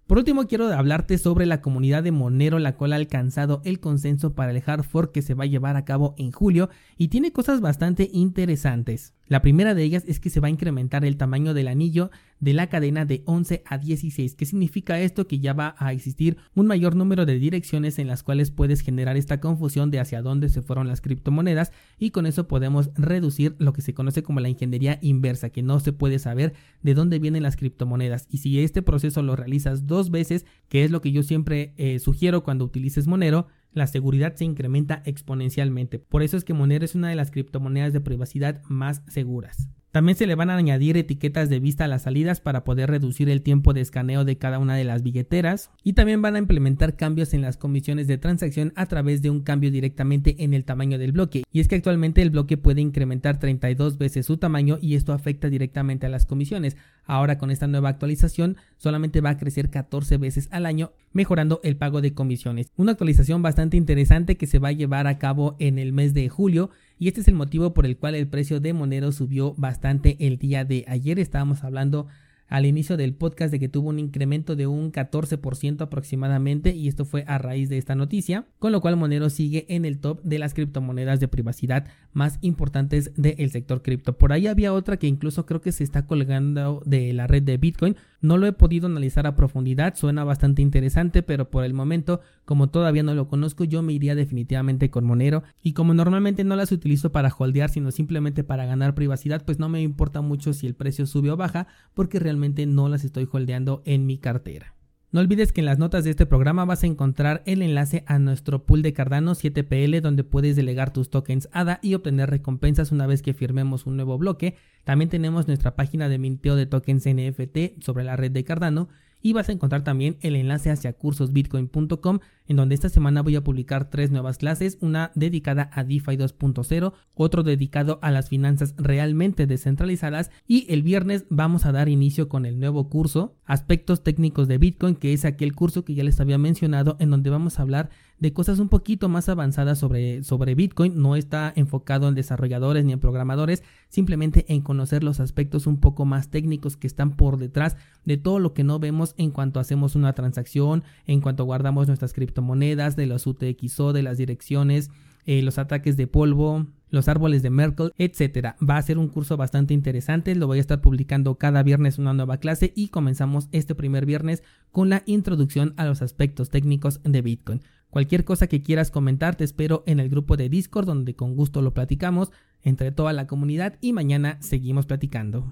Por 0.08 0.16
último, 0.16 0.46
quiero 0.46 0.72
hablarte 0.72 1.18
sobre 1.18 1.44
la 1.44 1.60
comunidad 1.60 2.02
de 2.02 2.12
Monero, 2.12 2.58
la 2.58 2.76
cual 2.76 2.94
ha 2.94 2.96
alcanzado 2.96 3.60
el 3.66 3.78
consenso 3.78 4.32
para 4.32 4.52
el 4.52 4.62
hard 4.64 4.82
fork 4.82 5.12
que 5.12 5.20
se 5.20 5.34
va 5.34 5.44
a 5.44 5.48
llevar 5.48 5.76
a 5.76 5.84
cabo 5.84 6.14
en 6.16 6.32
julio 6.32 6.70
y 6.96 7.08
tiene 7.08 7.30
cosas 7.30 7.60
bastante 7.60 8.08
interesantes. 8.10 9.12
La 9.26 9.42
primera 9.42 9.74
de 9.74 9.82
ellas 9.82 10.04
es 10.08 10.20
que 10.20 10.30
se 10.30 10.40
va 10.40 10.48
a 10.48 10.50
incrementar 10.50 11.04
el 11.04 11.18
tamaño 11.18 11.52
del 11.52 11.68
anillo 11.68 12.10
de 12.40 12.54
la 12.54 12.68
cadena 12.68 13.04
de 13.04 13.22
11 13.26 13.62
a 13.66 13.76
16. 13.76 14.34
¿Qué 14.34 14.46
significa 14.46 15.00
esto? 15.00 15.26
Que 15.26 15.40
ya 15.40 15.52
va 15.52 15.74
a 15.78 15.92
existir 15.92 16.38
un 16.54 16.66
mayor 16.66 16.96
número 16.96 17.26
de 17.26 17.38
direcciones 17.38 17.98
en 17.98 18.06
las 18.06 18.22
cuales 18.22 18.50
puedes 18.50 18.80
generar 18.80 19.18
esta 19.18 19.40
confusión 19.40 19.90
de 19.90 20.00
hacia 20.00 20.22
dónde 20.22 20.48
se 20.48 20.62
fueron 20.62 20.88
las 20.88 21.02
criptomonedas 21.02 21.72
y 21.98 22.10
con 22.10 22.24
eso 22.24 22.48
podemos 22.48 22.90
reducir 22.94 23.54
lo 23.58 23.74
que 23.74 23.82
se 23.82 23.92
conoce 23.92 24.22
como 24.22 24.40
la 24.40 24.48
ingeniería 24.48 24.98
inversa, 25.02 25.50
que 25.50 25.62
no 25.62 25.78
se 25.80 25.92
puede 25.92 26.18
saber 26.18 26.54
de 26.82 26.94
dónde 26.94 27.18
vienen 27.18 27.42
las 27.42 27.56
criptomonedas. 27.56 28.28
Y 28.30 28.38
si 28.38 28.60
este 28.60 28.80
proceso 28.80 29.20
lo 29.20 29.36
realizas 29.36 29.86
dos 29.98 30.10
veces, 30.10 30.46
que 30.68 30.84
es 30.84 30.90
lo 30.90 31.00
que 31.00 31.12
yo 31.12 31.22
siempre 31.22 31.74
eh, 31.76 31.98
sugiero 31.98 32.44
cuando 32.44 32.64
utilices 32.64 33.06
Monero, 33.06 33.48
la 33.72 33.86
seguridad 33.86 34.34
se 34.34 34.44
incrementa 34.44 35.02
exponencialmente. 35.04 35.98
Por 35.98 36.22
eso 36.22 36.36
es 36.36 36.44
que 36.44 36.54
Monero 36.54 36.84
es 36.84 36.94
una 36.94 37.08
de 37.08 37.16
las 37.16 37.30
criptomonedas 37.30 37.92
de 37.92 38.00
privacidad 38.00 38.62
más 38.68 39.02
seguras. 39.08 39.68
También 39.90 40.18
se 40.18 40.26
le 40.26 40.34
van 40.34 40.50
a 40.50 40.56
añadir 40.56 40.98
etiquetas 40.98 41.48
de 41.48 41.60
vista 41.60 41.84
a 41.84 41.88
las 41.88 42.02
salidas 42.02 42.40
para 42.40 42.62
poder 42.62 42.90
reducir 42.90 43.30
el 43.30 43.40
tiempo 43.40 43.72
de 43.72 43.80
escaneo 43.80 44.26
de 44.26 44.36
cada 44.36 44.58
una 44.58 44.76
de 44.76 44.84
las 44.84 45.02
billeteras 45.02 45.70
y 45.82 45.94
también 45.94 46.20
van 46.20 46.36
a 46.36 46.38
implementar 46.38 46.94
cambios 46.94 47.32
en 47.32 47.40
las 47.40 47.56
comisiones 47.56 48.06
de 48.06 48.18
transacción 48.18 48.74
a 48.76 48.84
través 48.84 49.22
de 49.22 49.30
un 49.30 49.40
cambio 49.40 49.70
directamente 49.70 50.44
en 50.44 50.52
el 50.52 50.66
tamaño 50.66 50.98
del 50.98 51.12
bloque. 51.12 51.44
Y 51.52 51.60
es 51.60 51.68
que 51.68 51.76
actualmente 51.76 52.20
el 52.20 52.28
bloque 52.30 52.58
puede 52.58 52.82
incrementar 52.82 53.38
32 53.38 53.96
veces 53.96 54.26
su 54.26 54.36
tamaño 54.36 54.78
y 54.82 54.94
esto 54.94 55.14
afecta 55.14 55.48
directamente 55.48 56.04
a 56.04 56.10
las 56.10 56.26
comisiones. 56.26 56.76
Ahora 57.04 57.38
con 57.38 57.50
esta 57.50 57.66
nueva 57.66 57.88
actualización 57.88 58.58
solamente 58.76 59.22
va 59.22 59.30
a 59.30 59.38
crecer 59.38 59.70
14 59.70 60.18
veces 60.18 60.48
al 60.50 60.66
año 60.66 60.92
mejorando 61.12 61.60
el 61.64 61.78
pago 61.78 62.02
de 62.02 62.12
comisiones. 62.12 62.70
Una 62.76 62.92
actualización 62.92 63.40
bastante 63.40 63.78
interesante 63.78 64.36
que 64.36 64.46
se 64.46 64.58
va 64.58 64.68
a 64.68 64.72
llevar 64.72 65.06
a 65.06 65.18
cabo 65.18 65.56
en 65.58 65.78
el 65.78 65.94
mes 65.94 66.12
de 66.12 66.28
julio 66.28 66.68
y 66.98 67.08
este 67.08 67.20
es 67.20 67.28
el 67.28 67.34
motivo 67.34 67.74
por 67.74 67.86
el 67.86 67.96
cual 67.96 68.14
el 68.14 68.28
precio 68.28 68.60
de 68.60 68.72
Monero 68.72 69.12
subió 69.12 69.54
bastante 69.56 70.16
el 70.20 70.38
día 70.38 70.64
de 70.64 70.84
ayer. 70.88 71.18
Estábamos 71.18 71.64
hablando 71.64 72.08
al 72.48 72.66
inicio 72.66 72.96
del 72.96 73.14
podcast 73.14 73.52
de 73.52 73.58
que 73.58 73.68
tuvo 73.68 73.90
un 73.90 73.98
incremento 73.98 74.56
de 74.56 74.66
un 74.66 74.90
14% 74.90 75.82
aproximadamente 75.82 76.74
y 76.74 76.88
esto 76.88 77.04
fue 77.04 77.24
a 77.26 77.38
raíz 77.38 77.68
de 77.68 77.78
esta 77.78 77.94
noticia, 77.94 78.46
con 78.58 78.72
lo 78.72 78.80
cual 78.80 78.96
Monero 78.96 79.30
sigue 79.30 79.66
en 79.68 79.84
el 79.84 79.98
top 79.98 80.22
de 80.22 80.38
las 80.38 80.54
criptomonedas 80.54 81.20
de 81.20 81.28
privacidad 81.28 81.86
más 82.12 82.38
importantes 82.40 83.12
del 83.16 83.50
sector 83.50 83.82
cripto. 83.82 84.16
Por 84.16 84.32
ahí 84.32 84.46
había 84.46 84.72
otra 84.72 84.96
que 84.96 85.06
incluso 85.06 85.46
creo 85.46 85.60
que 85.60 85.72
se 85.72 85.84
está 85.84 86.06
colgando 86.06 86.82
de 86.86 87.12
la 87.12 87.26
red 87.26 87.42
de 87.42 87.58
Bitcoin. 87.58 87.96
No 88.20 88.36
lo 88.36 88.46
he 88.46 88.52
podido 88.52 88.86
analizar 88.86 89.26
a 89.26 89.36
profundidad, 89.36 89.94
suena 89.94 90.24
bastante 90.24 90.60
interesante, 90.60 91.22
pero 91.22 91.50
por 91.50 91.64
el 91.64 91.72
momento, 91.72 92.20
como 92.44 92.68
todavía 92.68 93.04
no 93.04 93.14
lo 93.14 93.28
conozco, 93.28 93.62
yo 93.62 93.80
me 93.82 93.92
iría 93.92 94.16
definitivamente 94.16 94.90
con 94.90 95.04
Monero 95.04 95.44
y 95.62 95.72
como 95.72 95.94
normalmente 95.94 96.42
no 96.42 96.56
las 96.56 96.72
utilizo 96.72 97.12
para 97.12 97.32
holdear, 97.36 97.70
sino 97.70 97.92
simplemente 97.92 98.42
para 98.42 98.66
ganar 98.66 98.94
privacidad, 98.94 99.44
pues 99.44 99.60
no 99.60 99.68
me 99.68 99.82
importa 99.82 100.20
mucho 100.20 100.52
si 100.52 100.66
el 100.66 100.74
precio 100.74 101.06
sube 101.06 101.30
o 101.30 101.36
baja, 101.36 101.68
porque 101.94 102.18
realmente 102.18 102.66
no 102.66 102.88
las 102.88 103.04
estoy 103.04 103.28
holdeando 103.30 103.82
en 103.84 104.06
mi 104.06 104.18
cartera. 104.18 104.77
No 105.10 105.20
olvides 105.20 105.52
que 105.52 105.62
en 105.62 105.64
las 105.64 105.78
notas 105.78 106.04
de 106.04 106.10
este 106.10 106.26
programa 106.26 106.66
vas 106.66 106.82
a 106.82 106.86
encontrar 106.86 107.42
el 107.46 107.62
enlace 107.62 108.04
a 108.06 108.18
nuestro 108.18 108.66
pool 108.66 108.82
de 108.82 108.92
Cardano 108.92 109.34
7PL 109.34 110.02
donde 110.02 110.22
puedes 110.22 110.54
delegar 110.54 110.92
tus 110.92 111.08
tokens 111.08 111.48
ADA 111.50 111.78
y 111.80 111.94
obtener 111.94 112.28
recompensas 112.28 112.92
una 112.92 113.06
vez 113.06 113.22
que 113.22 113.32
firmemos 113.32 113.86
un 113.86 113.96
nuevo 113.96 114.18
bloque. 114.18 114.56
También 114.84 115.08
tenemos 115.08 115.46
nuestra 115.46 115.76
página 115.76 116.10
de 116.10 116.18
minteo 116.18 116.56
de 116.56 116.66
tokens 116.66 117.06
NFT 117.06 117.82
sobre 117.82 118.04
la 118.04 118.16
red 118.16 118.32
de 118.32 118.44
Cardano 118.44 118.90
y 119.22 119.32
vas 119.32 119.48
a 119.48 119.52
encontrar 119.52 119.84
también 119.84 120.16
el 120.20 120.36
enlace 120.36 120.70
hacia 120.70 120.92
cursosbitcoin.com 120.92 122.20
en 122.46 122.56
donde 122.56 122.74
esta 122.74 122.88
semana 122.88 123.22
voy 123.22 123.36
a 123.36 123.44
publicar 123.44 123.90
tres 123.90 124.10
nuevas 124.10 124.38
clases, 124.38 124.78
una 124.80 125.12
dedicada 125.14 125.70
a 125.72 125.84
DeFi 125.84 126.16
2.0, 126.16 126.92
otro 127.14 127.42
dedicado 127.42 127.98
a 128.02 128.10
las 128.10 128.28
finanzas 128.28 128.74
realmente 128.78 129.46
descentralizadas 129.46 130.30
y 130.46 130.66
el 130.72 130.82
viernes 130.82 131.26
vamos 131.28 131.66
a 131.66 131.72
dar 131.72 131.88
inicio 131.88 132.28
con 132.28 132.46
el 132.46 132.58
nuevo 132.58 132.88
curso 132.88 133.36
Aspectos 133.44 134.02
técnicos 134.02 134.48
de 134.48 134.58
Bitcoin, 134.58 134.94
que 134.94 135.12
es 135.12 135.24
aquel 135.24 135.54
curso 135.54 135.84
que 135.84 135.94
ya 135.94 136.04
les 136.04 136.20
había 136.20 136.38
mencionado 136.38 136.96
en 137.00 137.10
donde 137.10 137.30
vamos 137.30 137.58
a 137.58 137.62
hablar 137.62 137.90
de 138.20 138.32
cosas 138.32 138.58
un 138.58 138.68
poquito 138.68 139.08
más 139.08 139.28
avanzadas 139.28 139.78
sobre, 139.78 140.24
sobre 140.24 140.54
Bitcoin, 140.54 141.00
no 141.00 141.16
está 141.16 141.52
enfocado 141.54 142.08
en 142.08 142.14
desarrolladores 142.14 142.84
ni 142.84 142.92
en 142.92 143.00
programadores, 143.00 143.62
simplemente 143.88 144.44
en 144.48 144.60
conocer 144.60 145.04
los 145.04 145.20
aspectos 145.20 145.66
un 145.66 145.78
poco 145.78 146.04
más 146.04 146.28
técnicos 146.28 146.76
que 146.76 146.86
están 146.86 147.16
por 147.16 147.38
detrás 147.38 147.76
de 148.04 148.16
todo 148.16 148.38
lo 148.38 148.54
que 148.54 148.64
no 148.64 148.78
vemos 148.78 149.14
en 149.18 149.30
cuanto 149.30 149.60
hacemos 149.60 149.94
una 149.94 150.14
transacción, 150.14 150.82
en 151.06 151.20
cuanto 151.20 151.44
guardamos 151.44 151.86
nuestras 151.86 152.12
criptomonedas, 152.12 152.96
de 152.96 153.06
los 153.06 153.26
UTXO, 153.26 153.92
de 153.92 154.02
las 154.02 154.18
direcciones, 154.18 154.90
eh, 155.26 155.42
los 155.42 155.58
ataques 155.58 155.96
de 155.96 156.06
polvo, 156.06 156.66
los 156.90 157.06
árboles 157.06 157.42
de 157.42 157.50
Merkel, 157.50 157.92
etcétera. 157.98 158.56
Va 158.66 158.78
a 158.78 158.82
ser 158.82 158.98
un 158.98 159.08
curso 159.08 159.36
bastante 159.36 159.74
interesante, 159.74 160.34
lo 160.34 160.46
voy 160.46 160.58
a 160.58 160.60
estar 160.62 160.80
publicando 160.80 161.34
cada 161.36 161.62
viernes 161.62 161.98
una 161.98 162.14
nueva 162.14 162.38
clase 162.38 162.72
y 162.74 162.88
comenzamos 162.88 163.48
este 163.52 163.74
primer 163.74 164.06
viernes 164.06 164.42
con 164.72 164.88
la 164.88 165.02
introducción 165.06 165.74
a 165.76 165.84
los 165.84 166.02
aspectos 166.02 166.50
técnicos 166.50 167.00
de 167.04 167.20
Bitcoin. 167.22 167.60
Cualquier 167.90 168.24
cosa 168.24 168.46
que 168.46 168.62
quieras 168.62 168.90
comentar 168.90 169.36
te 169.36 169.44
espero 169.44 169.82
en 169.86 169.98
el 169.98 170.08
grupo 170.10 170.36
de 170.36 170.48
Discord 170.48 170.86
donde 170.86 171.14
con 171.14 171.34
gusto 171.34 171.62
lo 171.62 171.72
platicamos 171.72 172.30
entre 172.62 172.92
toda 172.92 173.12
la 173.12 173.26
comunidad 173.26 173.78
y 173.80 173.92
mañana 173.92 174.36
seguimos 174.40 174.86
platicando. 174.86 175.46